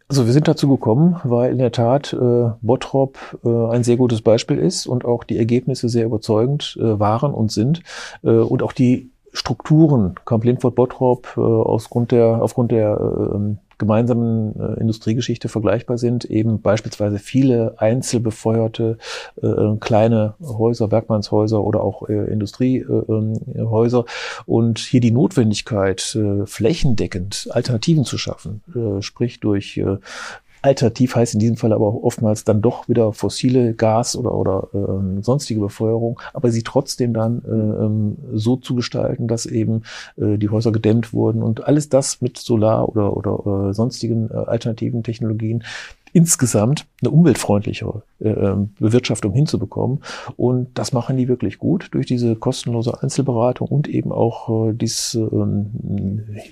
Also 0.09 0.27
wir 0.27 0.33
sind 0.35 0.49
dazu 0.49 0.69
gekommen, 0.69 1.21
weil 1.25 1.51
in 1.53 1.59
der 1.59 1.73
Tat 1.73 2.13
äh, 2.13 2.51
Bottrop 2.61 3.19
äh, 3.45 3.49
ein 3.49 3.85
sehr 3.85 3.97
gutes 3.97 4.21
Beispiel 4.21 4.59
ist 4.59 4.87
und 4.87 5.05
auch 5.05 5.25
die 5.25 5.39
Ergebnisse 5.39 5.89
sehr 5.89 6.05
überzeugend 6.05 6.77
äh, 6.79 7.01
waren 7.01 7.33
und 7.33 7.51
sind. 7.51 7.83
Äh, 8.23 8.31
und 8.31 8.63
auch 8.63 8.73
die 8.73 9.11
Strukturen 9.33 10.15
Camp 10.27 10.45
Lindford 10.45 10.75
Bottrop 10.75 11.35
äh, 11.37 11.41
aufgrund 11.41 12.13
der 12.13 12.43
aufgrund 12.43 12.71
der 12.71 12.97
äh, 13.01 13.57
gemeinsamen 13.79 14.55
äh, 14.59 14.81
Industriegeschichte 14.81 15.49
vergleichbar 15.49 15.99
sind, 15.99 16.25
eben 16.25 16.61
beispielsweise 16.61 17.19
viele 17.19 17.75
einzelbefeuerte 17.79 18.99
äh, 19.43 19.47
äh, 19.47 19.77
kleine 19.79 20.35
Häuser, 20.43 20.91
Werkmannshäuser 20.91 21.63
oder 21.63 21.83
auch 21.83 22.09
äh, 22.09 22.25
Industriehäuser 22.33 23.99
äh, 23.99 24.41
und 24.47 24.79
hier 24.79 25.01
die 25.01 25.11
Notwendigkeit, 25.11 26.17
äh, 26.17 26.47
flächendeckend 26.47 27.49
Alternativen 27.51 28.05
zu 28.05 28.19
schaffen, 28.19 28.63
sprich 29.01 29.41
durch 29.41 29.81
Alternativ 30.65 31.15
heißt 31.15 31.35
in 31.35 31.41
diesem 31.41 31.57
Fall 31.57 31.75
aber 31.75 32.03
oftmals 32.03 32.45
dann 32.45 32.63
doch 32.63 32.89
wieder 32.89 33.13
fossile 33.13 33.75
Gas 33.75 34.17
oder, 34.17 34.35
oder 34.35 34.69
ähm, 34.73 35.23
sonstige 35.23 35.61
Befeuerung, 35.61 36.19
aber 36.33 36.51
sie 36.51 36.63
trotzdem 36.63 37.13
dann 37.13 37.43
äh, 37.45 37.85
ähm, 37.85 38.17
so 38.33 38.57
zu 38.57 38.75
gestalten, 38.75 39.29
dass 39.29 39.45
eben 39.45 39.83
äh, 40.17 40.39
die 40.39 40.49
Häuser 40.49 40.73
gedämmt 40.73 41.13
wurden 41.13 41.43
und 41.43 41.65
alles 41.65 41.91
das 41.91 42.23
mit 42.23 42.39
Solar 42.39 42.89
oder, 42.89 43.15
oder 43.15 43.69
äh, 43.69 43.75
sonstigen 43.75 44.31
äh, 44.31 44.37
alternativen 44.37 45.03
Technologien 45.03 45.65
insgesamt 46.15 46.87
eine 47.03 47.11
umweltfreundlichere 47.11 48.05
äh, 48.21 48.29
ähm, 48.29 48.71
Bewirtschaftung 48.79 49.33
hinzubekommen. 49.33 49.99
Und 50.37 50.79
das 50.79 50.93
machen 50.93 51.17
die 51.17 51.27
wirklich 51.27 51.59
gut 51.59 51.89
durch 51.91 52.07
diese 52.07 52.37
kostenlose 52.37 53.03
Einzelberatung 53.03 53.67
und 53.67 53.89
eben 53.89 54.13
auch 54.13 54.69
äh, 54.69 54.73
dies 54.75 55.17
äh, 55.17 55.27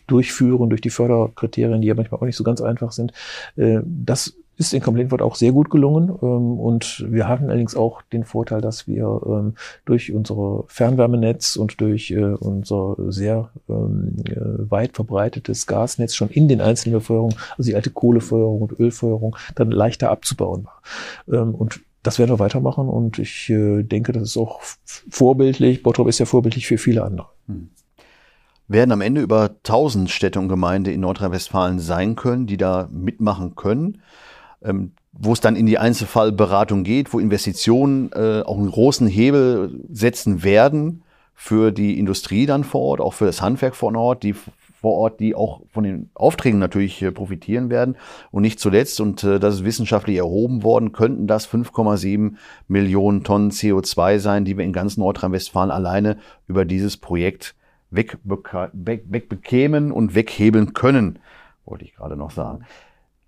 Durchführen 0.09 0.68
durch 0.68 0.81
die 0.81 0.90
Förderkriterien, 0.90 1.81
die 1.81 1.87
ja 1.87 1.94
manchmal 1.94 2.20
auch 2.20 2.27
nicht 2.27 2.37
so 2.37 2.42
ganz 2.42 2.61
einfach 2.61 2.90
sind. 2.90 3.12
Äh, 3.57 3.81
das 3.85 4.37
ist 4.62 4.75
in 4.75 4.83
Complaintwort 4.83 5.22
auch 5.22 5.35
sehr 5.35 5.53
gut 5.53 5.70
gelungen. 5.70 6.09
Ähm, 6.22 6.59
und 6.59 7.05
wir 7.09 7.29
hatten 7.29 7.51
allerdings 7.51 7.77
auch 7.77 8.03
den 8.03 8.25
Vorteil, 8.25 8.61
dass 8.61 8.87
wir 8.87 9.20
ähm, 9.27 9.55
durch 9.85 10.12
unsere 10.12 10.64
Fernwärmenetz 10.68 11.57
und 11.57 11.81
durch 11.81 12.11
äh, 12.11 12.22
unser 12.22 12.96
sehr 13.09 13.51
ähm, 13.68 14.16
äh, 14.27 14.70
weit 14.70 14.94
verbreitetes 14.94 15.66
Gasnetz 15.66 16.14
schon 16.14 16.29
in 16.29 16.48
den 16.48 16.61
einzelnen 16.61 16.94
Befeuerungen, 16.94 17.37
also 17.59 17.68
die 17.68 17.77
alte 17.77 17.90
Kohlefeuerung 17.90 18.62
und 18.62 18.79
Ölfeuerung, 18.79 19.37
dann 19.55 19.70
leichter 19.70 20.11
abzubauen 20.11 20.64
war. 20.64 20.83
Und 21.27 21.81
das 22.03 22.18
werden 22.18 22.31
wir 22.31 22.38
weitermachen 22.38 22.88
und 22.88 23.18
ich 23.18 23.48
äh, 23.48 23.83
denke, 23.83 24.12
das 24.12 24.22
ist 24.22 24.37
auch 24.37 24.61
vorbildlich. 25.09 25.83
Bottrop 25.83 26.09
ist 26.09 26.18
ja 26.18 26.27
vorbildlich 26.27 26.66
für 26.66 26.79
viele 26.79 27.05
andere. 27.05 27.29
Hm. 27.46 27.70
Werden 28.68 28.92
am 28.92 29.01
Ende 29.01 29.20
über 29.20 29.51
1000 29.51 30.11
Städte 30.11 30.40
und 30.40 30.48
Gemeinden 30.48 30.92
in 30.92 31.01
Nordrhein-Westfalen 31.01 31.79
sein 31.79 32.16
können, 32.16 32.46
die 32.46 32.57
da 32.57 32.88
mitmachen 32.90 33.55
können 33.55 34.01
ähm, 34.64 34.92
wo 35.12 35.33
es 35.33 35.40
dann 35.40 35.57
in 35.57 35.66
die 35.66 35.79
Einzelfallberatung 35.79 36.85
geht, 36.85 37.12
wo 37.12 37.18
Investitionen 37.18 38.11
äh, 38.12 38.42
auch 38.42 38.59
einen 38.59 38.70
großen 38.70 39.07
Hebel 39.07 39.81
setzen 39.90 40.42
werden 40.42 41.03
für 41.35 41.72
die 41.72 41.98
Industrie 41.98 42.46
dann 42.46 42.64
vor 42.64 42.83
Ort, 42.83 43.01
auch 43.01 43.14
für 43.14 43.27
das 43.27 43.42
Handwerk 43.42 43.75
vor 43.75 43.94
Ort, 43.94 44.22
die 44.22 44.35
vor 44.83 44.94
Ort, 44.94 45.20
die 45.20 45.35
auch 45.35 45.61
von 45.72 45.85
den 45.85 46.11
Aufträgen 46.14 46.59
natürlich 46.59 47.01
äh, 47.03 47.12
profitieren 47.12 47.70
werden. 47.70 47.96
Und 48.31 48.42
nicht 48.42 48.59
zuletzt, 48.59 49.01
und 49.01 49.22
äh, 49.22 49.38
das 49.38 49.57
ist 49.57 49.64
wissenschaftlich 49.64 50.16
erhoben 50.16 50.64
worden, 50.64 50.92
könnten 50.92 51.27
das 51.27 51.48
5,7 51.48 52.35
Millionen 52.68 53.22
Tonnen 53.22 53.51
CO2 53.51 54.18
sein, 54.18 54.44
die 54.44 54.59
wir 54.59 54.64
in 54.64 54.72
ganz 54.72 54.96
Nordrhein-Westfalen 54.96 55.70
alleine 55.70 56.18
über 56.48 56.64
dieses 56.64 56.96
Projekt 56.96 57.55
wegbekämen 57.90 59.92
und 59.92 60.14
weghebeln 60.14 60.72
können, 60.72 61.18
wollte 61.64 61.85
ich 61.85 61.94
gerade 61.94 62.16
noch 62.16 62.31
sagen. 62.31 62.64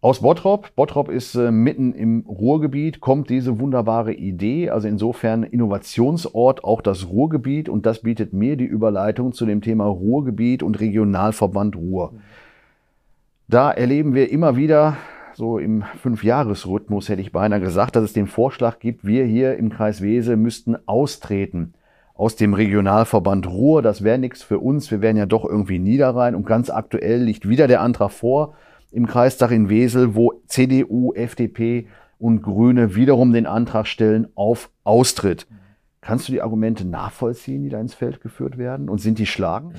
Aus 0.04 0.20
Bottrop, 0.20 0.68
Bottrop 0.76 1.08
ist 1.08 1.34
äh, 1.34 1.50
mitten 1.50 1.94
im 1.94 2.26
Ruhrgebiet, 2.28 3.00
kommt 3.00 3.30
diese 3.30 3.58
wunderbare 3.58 4.12
Idee, 4.12 4.68
also 4.68 4.86
insofern 4.86 5.44
Innovationsort 5.44 6.62
auch 6.62 6.82
das 6.82 7.08
Ruhrgebiet. 7.08 7.70
Und 7.70 7.86
das 7.86 8.02
bietet 8.02 8.34
mir 8.34 8.58
die 8.58 8.66
Überleitung 8.66 9.32
zu 9.32 9.46
dem 9.46 9.62
Thema 9.62 9.86
Ruhrgebiet 9.86 10.62
und 10.62 10.78
Regionalverband 10.78 11.76
Ruhr. 11.76 12.12
Da 13.48 13.70
erleben 13.70 14.12
wir 14.12 14.30
immer 14.30 14.56
wieder, 14.56 14.98
so 15.32 15.56
im 15.56 15.84
Fünfjahresrhythmus 16.02 17.08
hätte 17.08 17.22
ich 17.22 17.32
beinahe 17.32 17.60
gesagt, 17.60 17.96
dass 17.96 18.04
es 18.04 18.12
den 18.12 18.26
Vorschlag 18.26 18.80
gibt, 18.80 19.06
wir 19.06 19.24
hier 19.24 19.56
im 19.56 19.70
Kreis 19.70 20.02
Wese 20.02 20.36
müssten 20.36 20.76
austreten 20.84 21.72
aus 22.12 22.36
dem 22.36 22.52
Regionalverband 22.52 23.46
Ruhr. 23.46 23.80
Das 23.80 24.04
wäre 24.04 24.18
nichts 24.18 24.42
für 24.42 24.58
uns, 24.58 24.90
wir 24.90 25.00
wären 25.00 25.16
ja 25.16 25.24
doch 25.24 25.46
irgendwie 25.46 25.78
Niederrhein. 25.78 26.34
Und 26.34 26.44
ganz 26.44 26.68
aktuell 26.68 27.22
liegt 27.22 27.48
wieder 27.48 27.68
der 27.68 27.80
Antrag 27.80 28.10
vor, 28.10 28.54
im 28.94 29.06
Kreistag 29.06 29.50
in 29.50 29.68
Wesel, 29.68 30.14
wo 30.14 30.32
CDU, 30.46 31.12
FDP 31.14 31.88
und 32.18 32.42
Grüne 32.42 32.94
wiederum 32.94 33.32
den 33.32 33.46
Antrag 33.46 33.86
stellen 33.86 34.28
auf 34.36 34.70
Austritt. 34.84 35.46
Kannst 36.00 36.28
du 36.28 36.32
die 36.32 36.42
Argumente 36.42 36.84
nachvollziehen, 36.84 37.62
die 37.62 37.70
da 37.70 37.80
ins 37.80 37.94
Feld 37.94 38.20
geführt 38.20 38.58
werden? 38.58 38.88
Und 38.90 39.00
sind 39.00 39.18
die 39.18 39.26
schlagen? 39.26 39.72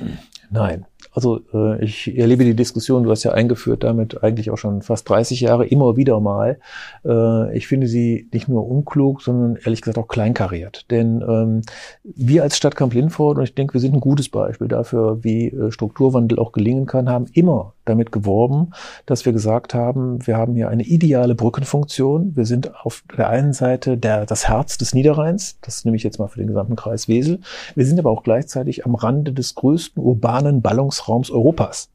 Nein. 0.49 0.85
Also 1.11 1.41
äh, 1.53 1.83
ich 1.83 2.17
erlebe 2.17 2.43
die 2.43 2.55
Diskussion, 2.55 3.03
du 3.03 3.11
hast 3.11 3.23
ja 3.23 3.31
eingeführt 3.31 3.83
damit 3.83 4.21
eigentlich 4.23 4.49
auch 4.49 4.57
schon 4.57 4.81
fast 4.81 5.07
30 5.07 5.39
Jahre, 5.39 5.65
immer 5.65 5.95
wieder 5.95 6.19
mal. 6.19 6.59
Äh, 7.05 7.55
ich 7.55 7.67
finde 7.67 7.87
sie 7.87 8.27
nicht 8.33 8.49
nur 8.49 8.67
unklug, 8.67 9.21
sondern 9.21 9.55
ehrlich 9.63 9.81
gesagt 9.81 9.99
auch 9.99 10.07
kleinkariert. 10.07 10.89
Denn 10.91 11.23
ähm, 11.27 11.61
wir 12.03 12.43
als 12.43 12.57
Stadt 12.57 12.75
Kamp-Lindfort, 12.75 13.37
und 13.37 13.43
ich 13.43 13.55
denke, 13.55 13.75
wir 13.75 13.81
sind 13.81 13.93
ein 13.93 14.01
gutes 14.01 14.27
Beispiel 14.27 14.67
dafür, 14.67 15.23
wie 15.23 15.49
äh, 15.49 15.71
Strukturwandel 15.71 16.39
auch 16.39 16.51
gelingen 16.51 16.87
kann, 16.87 17.07
haben 17.07 17.27
immer 17.33 17.74
damit 17.85 18.11
geworben, 18.11 18.71
dass 19.05 19.25
wir 19.25 19.33
gesagt 19.33 19.73
haben, 19.73 20.25
wir 20.25 20.37
haben 20.37 20.55
hier 20.55 20.69
eine 20.69 20.83
ideale 20.83 21.35
Brückenfunktion. 21.35 22.35
Wir 22.35 22.45
sind 22.45 22.75
auf 22.83 23.03
der 23.17 23.29
einen 23.29 23.53
Seite 23.53 23.97
der, 23.97 24.25
das 24.25 24.47
Herz 24.47 24.77
des 24.77 24.93
Niederrheins, 24.93 25.57
das 25.61 25.85
nehme 25.85 25.97
ich 25.97 26.03
jetzt 26.03 26.19
mal 26.19 26.27
für 26.27 26.39
den 26.39 26.47
gesamten 26.47 26.75
Kreis 26.75 27.07
Wesel. 27.07 27.39
Wir 27.75 27.85
sind 27.85 27.99
aber 27.99 28.11
auch 28.11 28.23
gleichzeitig 28.23 28.85
am 28.85 28.95
Rande 28.95 29.33
des 29.33 29.55
größten 29.55 30.01
urbanen 30.01 30.61
Ballungsraums 30.61 31.31
Europas. 31.31 31.89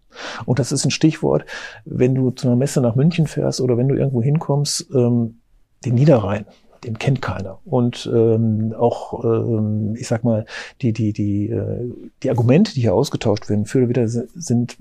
Und 0.44 0.58
das 0.58 0.72
ist 0.72 0.84
ein 0.84 0.90
Stichwort, 0.90 1.44
wenn 1.84 2.14
du 2.14 2.30
zu 2.30 2.48
einer 2.48 2.56
Messe 2.56 2.80
nach 2.80 2.96
München 2.96 3.26
fährst 3.26 3.60
oder 3.60 3.76
wenn 3.76 3.88
du 3.88 3.94
irgendwo 3.94 4.22
hinkommst, 4.22 4.88
ähm, 4.94 5.40
den 5.84 5.94
Niederrhein 5.94 6.46
den 6.84 6.98
kennt 6.98 7.22
keiner. 7.22 7.58
Und 7.64 8.10
ähm, 8.12 8.74
auch, 8.78 9.24
ähm, 9.24 9.94
ich 9.96 10.08
sag 10.08 10.24
mal, 10.24 10.46
die, 10.82 10.92
die, 10.92 11.12
die, 11.12 11.50
äh, 11.50 11.90
die 12.22 12.30
Argumente, 12.30 12.74
die 12.74 12.82
hier 12.82 12.94
ausgetauscht 12.94 13.48
werden, 13.48 13.66
für 13.66 13.78
oder 13.78 13.88
wieder 13.88 14.08
sind 14.08 14.76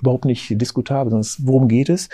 überhaupt 0.00 0.24
nicht 0.24 0.60
diskutabel, 0.60 1.10
sondern 1.10 1.28
worum 1.46 1.68
geht 1.68 1.88
es? 1.88 2.08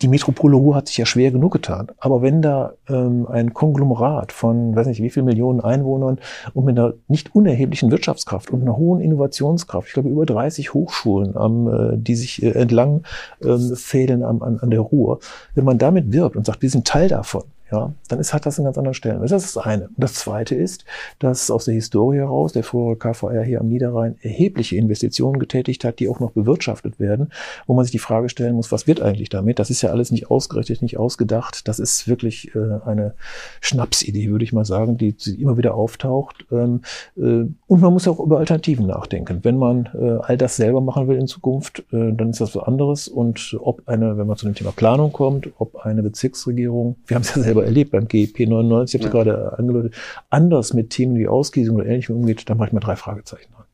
Die 0.00 0.08
Metropole 0.08 0.56
Ruhr 0.56 0.76
hat 0.76 0.86
sich 0.86 0.96
ja 0.96 1.06
schwer 1.06 1.32
genug 1.32 1.52
getan. 1.52 1.88
Aber 1.98 2.22
wenn 2.22 2.40
da 2.40 2.74
ähm, 2.88 3.26
ein 3.26 3.52
Konglomerat 3.52 4.30
von, 4.30 4.76
weiß 4.76 4.86
nicht, 4.86 5.02
wie 5.02 5.10
viel 5.10 5.24
Millionen 5.24 5.60
Einwohnern 5.60 6.20
und 6.54 6.64
mit 6.64 6.78
einer 6.78 6.94
nicht 7.08 7.34
unerheblichen 7.34 7.90
Wirtschaftskraft 7.90 8.50
und 8.50 8.62
einer 8.62 8.76
hohen 8.76 9.00
Innovationskraft, 9.00 9.88
ich 9.88 9.94
glaube 9.94 10.08
über 10.08 10.24
30 10.24 10.72
Hochschulen, 10.72 11.36
am, 11.36 11.68
äh, 11.68 11.96
die 11.96 12.14
sich 12.14 12.44
äh, 12.44 12.50
entlang 12.50 13.02
ähm, 13.42 13.74
fädeln 13.74 14.22
am, 14.22 14.40
an, 14.42 14.60
an 14.60 14.70
der 14.70 14.80
Ruhr, 14.80 15.18
wenn 15.56 15.64
man 15.64 15.78
damit 15.78 16.12
wirbt 16.12 16.36
und 16.36 16.46
sagt, 16.46 16.62
wir 16.62 16.70
sind 16.70 16.86
Teil 16.86 17.08
davon, 17.08 17.42
ja, 17.70 17.92
dann 18.08 18.18
ist, 18.18 18.32
hat 18.32 18.46
das 18.46 18.58
einen 18.58 18.64
ganz 18.64 18.78
anderen 18.78 18.94
Stellenwert. 18.94 19.30
Das 19.30 19.44
ist 19.44 19.56
das 19.56 19.64
eine. 19.64 19.90
Das 19.96 20.14
zweite 20.14 20.54
ist, 20.54 20.84
dass 21.18 21.50
aus 21.50 21.66
der 21.66 21.74
Historie 21.74 22.18
heraus 22.18 22.52
der 22.52 22.64
frühere 22.64 22.96
KVR 22.96 23.42
hier 23.42 23.60
am 23.60 23.68
Niederrhein 23.68 24.16
erhebliche 24.22 24.76
Investitionen 24.76 25.38
getätigt 25.38 25.84
hat, 25.84 25.98
die 25.98 26.08
auch 26.08 26.20
noch 26.20 26.32
bewirtschaftet 26.32 26.98
werden, 26.98 27.30
wo 27.66 27.74
man 27.74 27.84
sich 27.84 27.92
die 27.92 27.98
Frage 27.98 28.28
stellen 28.30 28.54
muss, 28.54 28.72
was 28.72 28.86
wird 28.86 29.02
eigentlich 29.02 29.28
damit? 29.28 29.58
Das 29.58 29.68
ist 29.68 29.82
ja 29.82 29.90
alles 29.90 30.10
nicht 30.10 30.30
ausgerechnet, 30.30 30.80
nicht 30.80 30.98
ausgedacht. 30.98 31.68
Das 31.68 31.78
ist 31.78 32.08
wirklich 32.08 32.54
äh, 32.54 32.80
eine 32.86 33.14
Schnapsidee, 33.60 34.30
würde 34.30 34.44
ich 34.44 34.52
mal 34.52 34.64
sagen, 34.64 34.96
die, 34.96 35.12
die 35.12 35.40
immer 35.40 35.58
wieder 35.58 35.74
auftaucht. 35.74 36.46
Ähm, 36.50 36.80
äh, 37.16 37.20
und 37.66 37.80
man 37.80 37.92
muss 37.92 38.08
auch 38.08 38.18
über 38.18 38.38
Alternativen 38.38 38.86
nachdenken. 38.86 39.40
Wenn 39.42 39.58
man 39.58 39.90
äh, 39.94 40.18
all 40.22 40.38
das 40.38 40.56
selber 40.56 40.80
machen 40.80 41.06
will 41.08 41.18
in 41.18 41.26
Zukunft, 41.26 41.80
äh, 41.92 42.12
dann 42.12 42.30
ist 42.30 42.40
das 42.40 42.56
was 42.56 42.64
anderes. 42.64 43.08
Und 43.08 43.56
ob 43.60 43.86
eine, 43.86 44.16
wenn 44.16 44.26
man 44.26 44.36
zu 44.36 44.46
dem 44.46 44.54
Thema 44.54 44.72
Planung 44.72 45.12
kommt, 45.12 45.50
ob 45.58 45.76
eine 45.84 46.02
Bezirksregierung, 46.02 46.96
wir 47.06 47.14
haben 47.14 47.22
es 47.22 47.34
ja 47.34 47.42
selber 47.42 47.57
selber 47.58 47.64
erlebt 47.64 47.90
beim 47.90 48.08
GEP 48.08 48.48
99, 48.48 49.00
ich 49.00 49.06
habe 49.06 49.18
ja. 49.18 49.24
gerade 49.24 49.58
angedeutet, 49.58 49.94
anders 50.30 50.74
mit 50.74 50.90
Themen 50.90 51.16
wie 51.16 51.28
Ausgiesung 51.28 51.76
oder 51.76 51.86
ähnlichem 51.86 52.16
umgeht, 52.16 52.48
da 52.48 52.54
mache 52.54 52.68
ich 52.68 52.72
mal 52.72 52.80
drei 52.80 52.96
Fragezeichen 52.96 53.52
dran. 53.52 53.64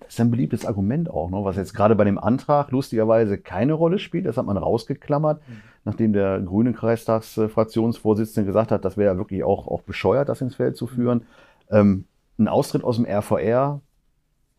Das 0.00 0.14
ist 0.14 0.20
ein 0.20 0.30
beliebtes 0.30 0.66
Argument 0.66 1.08
auch, 1.08 1.30
ne, 1.30 1.38
was 1.44 1.56
jetzt 1.56 1.72
gerade 1.72 1.94
bei 1.94 2.04
dem 2.04 2.18
Antrag 2.18 2.72
lustigerweise 2.72 3.38
keine 3.38 3.74
Rolle 3.74 4.00
spielt. 4.00 4.26
Das 4.26 4.36
hat 4.36 4.46
man 4.46 4.56
rausgeklammert, 4.56 5.40
mhm. 5.48 5.56
nachdem 5.84 6.12
der 6.12 6.40
grüne 6.40 6.72
Kreistagsfraktionsvorsitzende 6.72 8.46
gesagt 8.46 8.72
hat, 8.72 8.84
das 8.84 8.96
wäre 8.96 9.12
ja 9.12 9.18
wirklich 9.18 9.44
auch, 9.44 9.68
auch 9.68 9.82
bescheuert, 9.82 10.28
das 10.28 10.40
ins 10.40 10.56
Feld 10.56 10.76
zu 10.76 10.88
führen. 10.88 11.26
Ähm, 11.70 12.06
ein 12.38 12.48
Austritt 12.48 12.82
aus 12.82 12.96
dem 12.96 13.06
RVR 13.06 13.80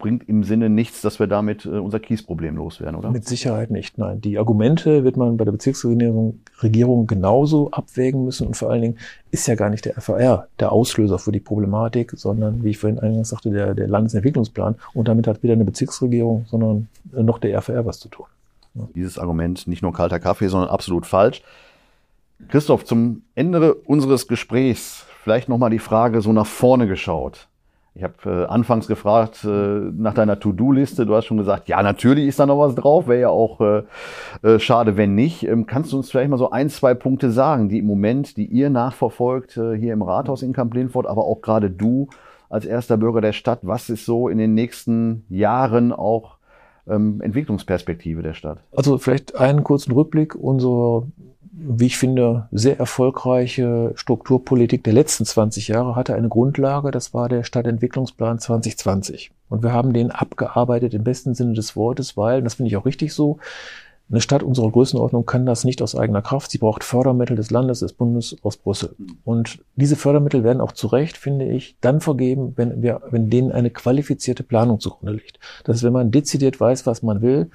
bringt 0.02 0.28
im 0.28 0.44
Sinne 0.44 0.70
nichts, 0.70 1.02
dass 1.02 1.20
wir 1.20 1.28
damit 1.28 1.66
äh, 1.66 1.70
unser 1.70 2.00
Kiesproblem 2.00 2.58
loswerden, 2.58 2.98
oder? 2.98 3.12
Mit 3.12 3.28
Sicherheit 3.28 3.72
nicht, 3.72 3.98
nein. 3.98 4.20
Die 4.20 4.38
Argumente 4.38 5.06
wird 5.06 5.16
man 5.16 5.38
bei 5.38 5.46
der 5.46 5.54
Bezirksregierung 5.54 6.40
Regierung 6.62 7.08
genauso 7.08 7.72
abwägen 7.72 8.26
müssen 8.26 8.48
und 8.48 8.58
vor 8.58 8.72
allen 8.72 8.82
Dingen 8.82 8.98
ist 9.30 9.48
ja 9.48 9.56
gar 9.56 9.70
nicht 9.70 9.86
der 9.86 9.94
FAR 10.02 10.48
der 10.60 10.72
Auslöser 10.72 11.20
für 11.20 11.32
die 11.32 11.40
Problematik, 11.40 12.12
sondern, 12.16 12.64
wie 12.64 12.72
ich 12.72 12.78
vorhin 12.78 13.00
eingangs 13.00 13.30
sagte, 13.30 13.52
der, 13.52 13.74
der 13.74 13.88
Landesentwicklungsplan 13.88 14.76
und 14.94 15.08
damit 15.08 15.28
hat 15.28 15.44
weder 15.44 15.54
eine 15.54 15.66
Bezirksregierung, 15.66 16.46
sondern 16.50 16.90
äh, 17.16 17.24
noch 17.24 17.38
der 17.38 17.62
FAR 17.62 17.86
was 17.86 18.00
zu 18.00 18.10
tun. 18.10 18.26
Ja. 18.74 18.88
Dieses 18.96 19.18
Argument 19.18 19.68
nicht 19.68 19.82
nur 19.82 19.94
kalter 19.94 20.20
Kaffee, 20.20 20.48
sondern 20.48 20.70
absolut 20.70 21.06
falsch. 21.06 21.42
Christoph, 22.48 22.86
zum 22.86 23.22
Ende 23.36 23.76
unseres 23.76 24.28
Gesprächs 24.28 25.06
vielleicht 25.24 25.48
nochmal 25.48 25.70
die 25.70 25.80
Frage 25.80 26.22
so 26.22 26.34
nach 26.34 26.48
vorne 26.48 26.88
geschaut. 26.88 27.48
Ich 27.94 28.04
habe 28.04 28.14
äh, 28.24 28.46
anfangs 28.46 28.88
gefragt 28.88 29.44
äh, 29.44 29.48
nach 29.48 30.14
deiner 30.14 30.40
To-Do-Liste. 30.40 31.06
Du 31.06 31.14
hast 31.14 31.26
schon 31.26 31.36
gesagt, 31.36 31.68
ja, 31.68 31.84
natürlich 31.84 32.26
ist 32.26 32.40
da 32.40 32.46
noch 32.46 32.58
was 32.58 32.74
drauf. 32.74 33.08
Wäre 33.08 33.22
ja 33.22 33.30
auch 33.30 33.60
äh, 33.60 33.84
äh, 34.44 34.60
schade, 34.60 34.96
wenn 34.96 35.14
nicht. 35.14 35.44
Ähm, 35.44 35.66
kannst 35.66 35.92
du 35.92 35.98
uns 35.98 36.10
vielleicht 36.10 36.30
mal 36.30 36.38
so 36.38 36.52
ein, 36.52 36.70
zwei 36.70 36.94
Punkte 36.94 37.32
sagen, 37.32 37.68
die 37.68 37.80
im 37.80 37.88
Moment, 37.88 38.38
die 38.38 38.46
ihr 38.46 38.70
nachverfolgt 38.70 39.58
äh, 39.58 39.78
hier 39.78 39.92
im 39.92 40.04
Rathaus 40.04 40.42
in 40.42 40.54
Kamp-Lindfort, 40.54 41.06
aber 41.06 41.26
auch 41.26 41.42
gerade 41.42 41.70
du 41.70 42.08
als 42.50 42.66
erster 42.66 42.96
Bürger 42.96 43.20
der 43.20 43.34
Stadt, 43.34 43.60
was 43.64 43.90
ist 43.90 44.06
so 44.06 44.30
in 44.30 44.38
den 44.38 44.54
nächsten 44.54 45.26
Jahren 45.28 45.92
auch 45.92 46.38
ähm, 46.88 47.20
Entwicklungsperspektive 47.22 48.22
der 48.22 48.34
Stadt? 48.34 48.60
Also 48.72 48.98
vielleicht 49.00 49.36
einen 49.36 49.66
kurzen 49.66 49.92
Rückblick. 49.92 50.34
Unser 50.36 51.08
wie 51.54 51.88
ich 51.88 51.98
finde, 51.98 52.48
sehr 52.52 52.80
erfolgreiche 52.80 53.92
Strukturpolitik 53.96 54.84
der 54.84 54.94
letzten 54.94 55.26
20 55.26 55.68
Jahre 55.68 55.96
hatte 55.96 56.16
eine 56.16 56.30
Grundlage, 56.30 56.92
das 56.92 57.14
war 57.14 57.28
der 57.28 57.44
Stadtentwicklungsplan 57.44 58.40
2020. 58.40 59.32
Und 59.50 59.64
wir 59.64 59.74
haben 59.74 59.92
den 59.92 60.12
abgearbeitet 60.12 60.94
im 60.94 61.04
besten 61.04 61.34
Sinne 61.34 61.54
des 61.54 61.76
Wortes, 61.76 62.16
weil, 62.16 62.40
und 62.40 62.46
das 62.46 62.56
finde 62.56 62.70
ich 62.70 62.78
auch 62.78 62.86
richtig 62.86 63.14
so, 63.14 63.38
eine 64.10 64.20
Stadt 64.20 64.44
unserer 64.44 64.70
Größenordnung 64.70 65.26
kann 65.26 65.46
das 65.46 65.64
nicht 65.64 65.82
aus 65.82 65.96
eigener 65.96 66.22
Kraft. 66.22 66.52
Sie 66.52 66.58
braucht 66.58 66.84
Fördermittel 66.84 67.38
des 67.38 67.50
Landes, 67.50 67.80
des 67.80 67.94
Bundes 67.94 68.36
aus 68.44 68.58
Brüssel. 68.58 68.94
Und 69.24 69.60
diese 69.76 69.96
Fördermittel 69.96 70.44
werden 70.44 70.60
auch 70.60 70.74
zu 70.74 70.88
Recht, 70.88 71.16
finde 71.16 71.46
ich, 71.46 71.78
dann 71.80 72.02
vergeben, 72.02 72.54
wenn 72.58 72.82
wir, 72.82 73.02
wenn 73.10 73.30
denen 73.30 73.54
eine 73.54 73.70
qualifizierte 73.70 74.44
Planung 74.44 74.82
zugrunde 74.82 75.14
liegt. 75.14 75.40
Das 75.64 75.78
ist, 75.78 75.84
wenn 75.84 75.94
man 75.94 76.12
dezidiert 76.12 76.60
weiß, 76.60 76.86
was 76.86 77.04
man 77.04 77.22
will 77.22 77.52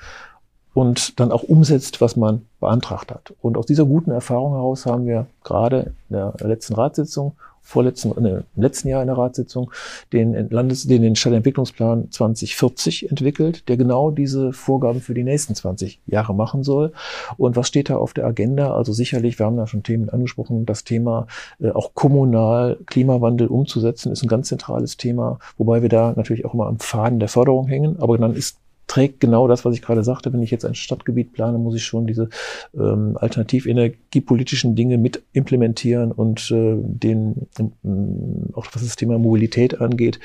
und 0.76 1.18
dann 1.20 1.32
auch 1.32 1.42
umsetzt, 1.42 2.02
was 2.02 2.16
man 2.16 2.42
beantragt 2.60 3.10
hat. 3.10 3.32
Und 3.40 3.56
aus 3.56 3.64
dieser 3.64 3.86
guten 3.86 4.10
Erfahrung 4.10 4.52
heraus 4.52 4.84
haben 4.84 5.06
wir 5.06 5.24
gerade 5.42 5.94
in 6.10 6.16
der 6.16 6.34
letzten 6.40 6.74
Ratssitzung, 6.74 7.32
vorletzten, 7.62 8.10
ne, 8.22 8.44
im 8.54 8.62
letzten 8.62 8.88
Jahr 8.88 9.00
in 9.00 9.06
der 9.06 9.16
Ratssitzung, 9.16 9.70
den 10.12 10.50
Landes, 10.50 10.86
den, 10.86 11.00
den 11.00 11.16
Stadtentwicklungsplan 11.16 12.10
2040 12.10 13.08
entwickelt, 13.08 13.66
der 13.70 13.78
genau 13.78 14.10
diese 14.10 14.52
Vorgaben 14.52 15.00
für 15.00 15.14
die 15.14 15.24
nächsten 15.24 15.54
20 15.54 15.98
Jahre 16.04 16.34
machen 16.34 16.62
soll. 16.62 16.92
Und 17.38 17.56
was 17.56 17.68
steht 17.68 17.88
da 17.88 17.96
auf 17.96 18.12
der 18.12 18.26
Agenda? 18.26 18.74
Also 18.74 18.92
sicherlich, 18.92 19.38
wir 19.38 19.46
haben 19.46 19.56
da 19.56 19.66
schon 19.66 19.82
Themen 19.82 20.10
angesprochen, 20.10 20.66
das 20.66 20.84
Thema 20.84 21.26
äh, 21.58 21.70
auch 21.70 21.94
kommunal 21.94 22.76
Klimawandel 22.84 23.46
umzusetzen, 23.46 24.12
ist 24.12 24.22
ein 24.22 24.28
ganz 24.28 24.48
zentrales 24.48 24.98
Thema, 24.98 25.38
wobei 25.56 25.80
wir 25.80 25.88
da 25.88 26.12
natürlich 26.14 26.44
auch 26.44 26.52
immer 26.52 26.66
am 26.66 26.80
Faden 26.80 27.18
der 27.18 27.30
Förderung 27.30 27.66
hängen. 27.66 27.98
Aber 27.98 28.18
dann 28.18 28.34
ist 28.34 28.58
trägt 28.87 29.20
genau 29.20 29.49
das, 29.49 29.64
was 29.64 29.75
ich 29.75 29.83
gerade 29.83 30.05
sagte. 30.05 30.33
Wenn 30.33 30.42
ich 30.42 30.51
jetzt 30.51 30.64
ein 30.64 30.75
Stadtgebiet 30.75 31.33
plane, 31.33 31.59
muss 31.59 31.75
ich 31.75 31.85
schon 31.85 32.07
diese 32.07 32.29
ähm, 32.75 33.16
alternativenergiepolitischen 33.20 34.77
Dinge 34.77 34.96
mit 34.99 35.22
implementieren 35.33 36.12
und 36.12 36.51
äh, 36.51 36.77
den, 36.79 37.49
ähm, 37.59 38.51
auch 38.53 38.66
was 38.72 38.83
das 38.85 38.96
Thema 38.96 39.18
Mobilität 39.18 39.81
angeht. 39.81 40.20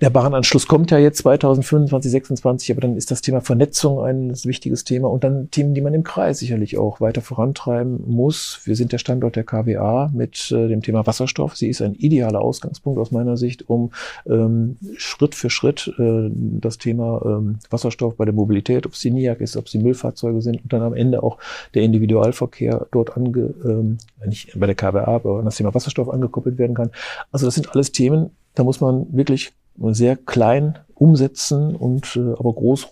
Der 0.00 0.10
Bahnanschluss 0.10 0.66
kommt 0.66 0.90
ja 0.90 0.98
jetzt 0.98 1.18
2025, 1.18 2.10
26, 2.10 2.72
aber 2.72 2.80
dann 2.80 2.96
ist 2.96 3.10
das 3.10 3.22
Thema 3.22 3.40
Vernetzung 3.40 4.00
ein 4.00 4.34
wichtiges 4.44 4.84
Thema 4.84 5.08
und 5.08 5.22
dann 5.22 5.50
Themen, 5.50 5.74
die 5.74 5.80
man 5.80 5.94
im 5.94 6.02
Kreis 6.02 6.40
sicherlich 6.40 6.76
auch 6.78 7.00
weiter 7.00 7.20
vorantreiben 7.20 8.02
muss. 8.06 8.60
Wir 8.64 8.74
sind 8.74 8.92
der 8.92 8.98
Standort 8.98 9.36
der 9.36 9.44
KWA 9.44 10.10
mit 10.12 10.50
äh, 10.50 10.68
dem 10.68 10.82
Thema 10.82 11.06
Wasserstoff. 11.06 11.56
Sie 11.56 11.68
ist 11.68 11.80
ein 11.80 11.94
idealer 11.94 12.40
Ausgangspunkt 12.40 12.98
aus 12.98 13.12
meiner 13.12 13.36
Sicht, 13.36 13.68
um 13.68 13.92
ähm, 14.26 14.76
Schritt 14.96 15.36
für 15.36 15.48
Schritt 15.48 15.94
äh, 15.98 16.28
das 16.32 16.78
Thema 16.78 17.22
ähm, 17.24 17.58
Wasserstoff 17.70 17.83
bei 18.16 18.24
der 18.24 18.34
Mobilität, 18.34 18.86
ob 18.86 18.92
es 18.92 19.00
die 19.00 19.10
NIAC 19.10 19.40
ist, 19.40 19.56
ob 19.56 19.66
es 19.66 19.72
die 19.72 19.78
Müllfahrzeuge 19.78 20.40
sind 20.40 20.62
und 20.62 20.72
dann 20.72 20.82
am 20.82 20.94
Ende 20.94 21.22
auch 21.22 21.38
der 21.74 21.82
Individualverkehr 21.82 22.86
dort 22.92 23.16
ange, 23.16 23.54
ähm, 23.64 23.98
nicht 24.26 24.58
bei 24.58 24.66
der 24.66 24.74
KWA, 24.74 25.04
aber 25.04 25.38
an 25.38 25.44
das 25.44 25.56
Thema 25.56 25.74
Wasserstoff 25.74 26.08
angekoppelt 26.08 26.58
werden 26.58 26.74
kann. 26.74 26.90
Also 27.32 27.46
das 27.46 27.54
sind 27.54 27.70
alles 27.70 27.92
Themen, 27.92 28.30
da 28.54 28.64
muss 28.64 28.80
man 28.80 29.06
wirklich 29.12 29.52
sehr 29.76 30.16
klein 30.16 30.78
umsetzen 30.94 31.74
und 31.74 32.16
äh, 32.16 32.32
aber 32.38 32.52
groß 32.52 32.88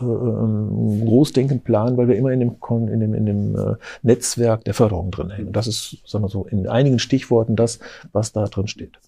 äh, 0.00 0.04
ähm, 0.04 1.06
großdenkend 1.06 1.64
planen, 1.64 1.96
weil 1.96 2.08
wir 2.08 2.16
immer 2.16 2.30
in 2.30 2.40
dem, 2.40 2.56
in 2.88 3.00
dem, 3.00 3.14
in 3.14 3.26
dem 3.26 3.56
äh, 3.56 3.74
Netzwerk 4.02 4.64
der 4.64 4.74
Förderung 4.74 5.10
drin 5.10 5.30
hängen. 5.30 5.52
Das 5.52 5.66
ist, 5.66 5.98
sagen 6.04 6.24
wir 6.24 6.28
so, 6.28 6.44
in 6.44 6.68
einigen 6.68 6.98
Stichworten 6.98 7.56
das, 7.56 7.78
was 8.12 8.32
da 8.32 8.44
drin 8.44 8.66
steht. 8.66 8.98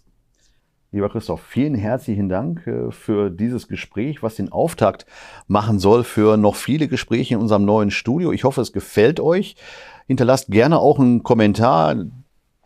Lieber 0.90 1.10
Christoph, 1.10 1.42
vielen 1.42 1.74
herzlichen 1.74 2.30
Dank 2.30 2.66
äh, 2.66 2.90
für 2.90 3.28
dieses 3.30 3.68
Gespräch, 3.68 4.22
was 4.22 4.36
den 4.36 4.50
Auftakt 4.50 5.04
machen 5.46 5.78
soll 5.78 6.02
für 6.02 6.38
noch 6.38 6.56
viele 6.56 6.88
Gespräche 6.88 7.34
in 7.34 7.40
unserem 7.40 7.66
neuen 7.66 7.90
Studio. 7.90 8.32
Ich 8.32 8.44
hoffe, 8.44 8.62
es 8.62 8.72
gefällt 8.72 9.20
euch. 9.20 9.56
Hinterlasst 10.06 10.50
gerne 10.50 10.78
auch 10.78 10.98
einen 10.98 11.22
Kommentar 11.22 12.06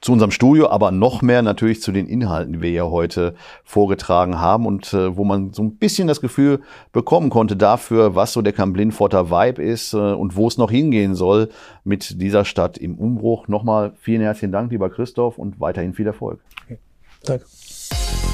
zu 0.03 0.13
unserem 0.13 0.31
Studio, 0.31 0.69
aber 0.69 0.93
noch 0.93 1.23
mehr 1.23 1.43
natürlich 1.43 1.83
zu 1.83 1.91
den 1.91 2.07
Inhalten, 2.07 2.53
die 2.53 2.63
wir 2.63 2.71
ja 2.71 2.85
heute 2.85 3.35
vorgetragen 3.65 4.41
haben 4.41 4.67
und 4.67 4.95
äh, 4.95 5.17
wo 5.17 5.25
man 5.25 5.53
so 5.53 5.63
ein 5.63 5.77
bisschen 5.79 6.07
das 6.07 6.21
Gefühl 6.21 6.61
bekommen 6.93 7.29
konnte 7.29 7.57
dafür, 7.57 8.15
was 8.15 8.33
so 8.33 8.43
der 8.43 8.53
Kamp-Lindforter 8.53 9.31
Vibe 9.31 9.63
ist 9.63 9.95
äh, 9.95 9.97
und 9.97 10.37
wo 10.37 10.47
es 10.47 10.59
noch 10.59 10.71
hingehen 10.71 11.17
soll 11.17 11.49
mit 11.83 12.21
dieser 12.23 12.45
Stadt 12.45 12.79
im 12.79 12.99
Umbruch. 12.99 13.49
Nochmal 13.49 13.95
vielen 14.01 14.23
herzlichen 14.23 14.53
Dank, 14.53 14.71
lieber 14.71 14.91
Christoph, 14.91 15.39
und 15.39 15.59
weiterhin 15.59 15.93
viel 15.93 16.07
Erfolg. 16.07 16.41
Okay. 16.65 16.79
Danke. 17.25 17.47
Thank 17.93 18.25
you. 18.27 18.32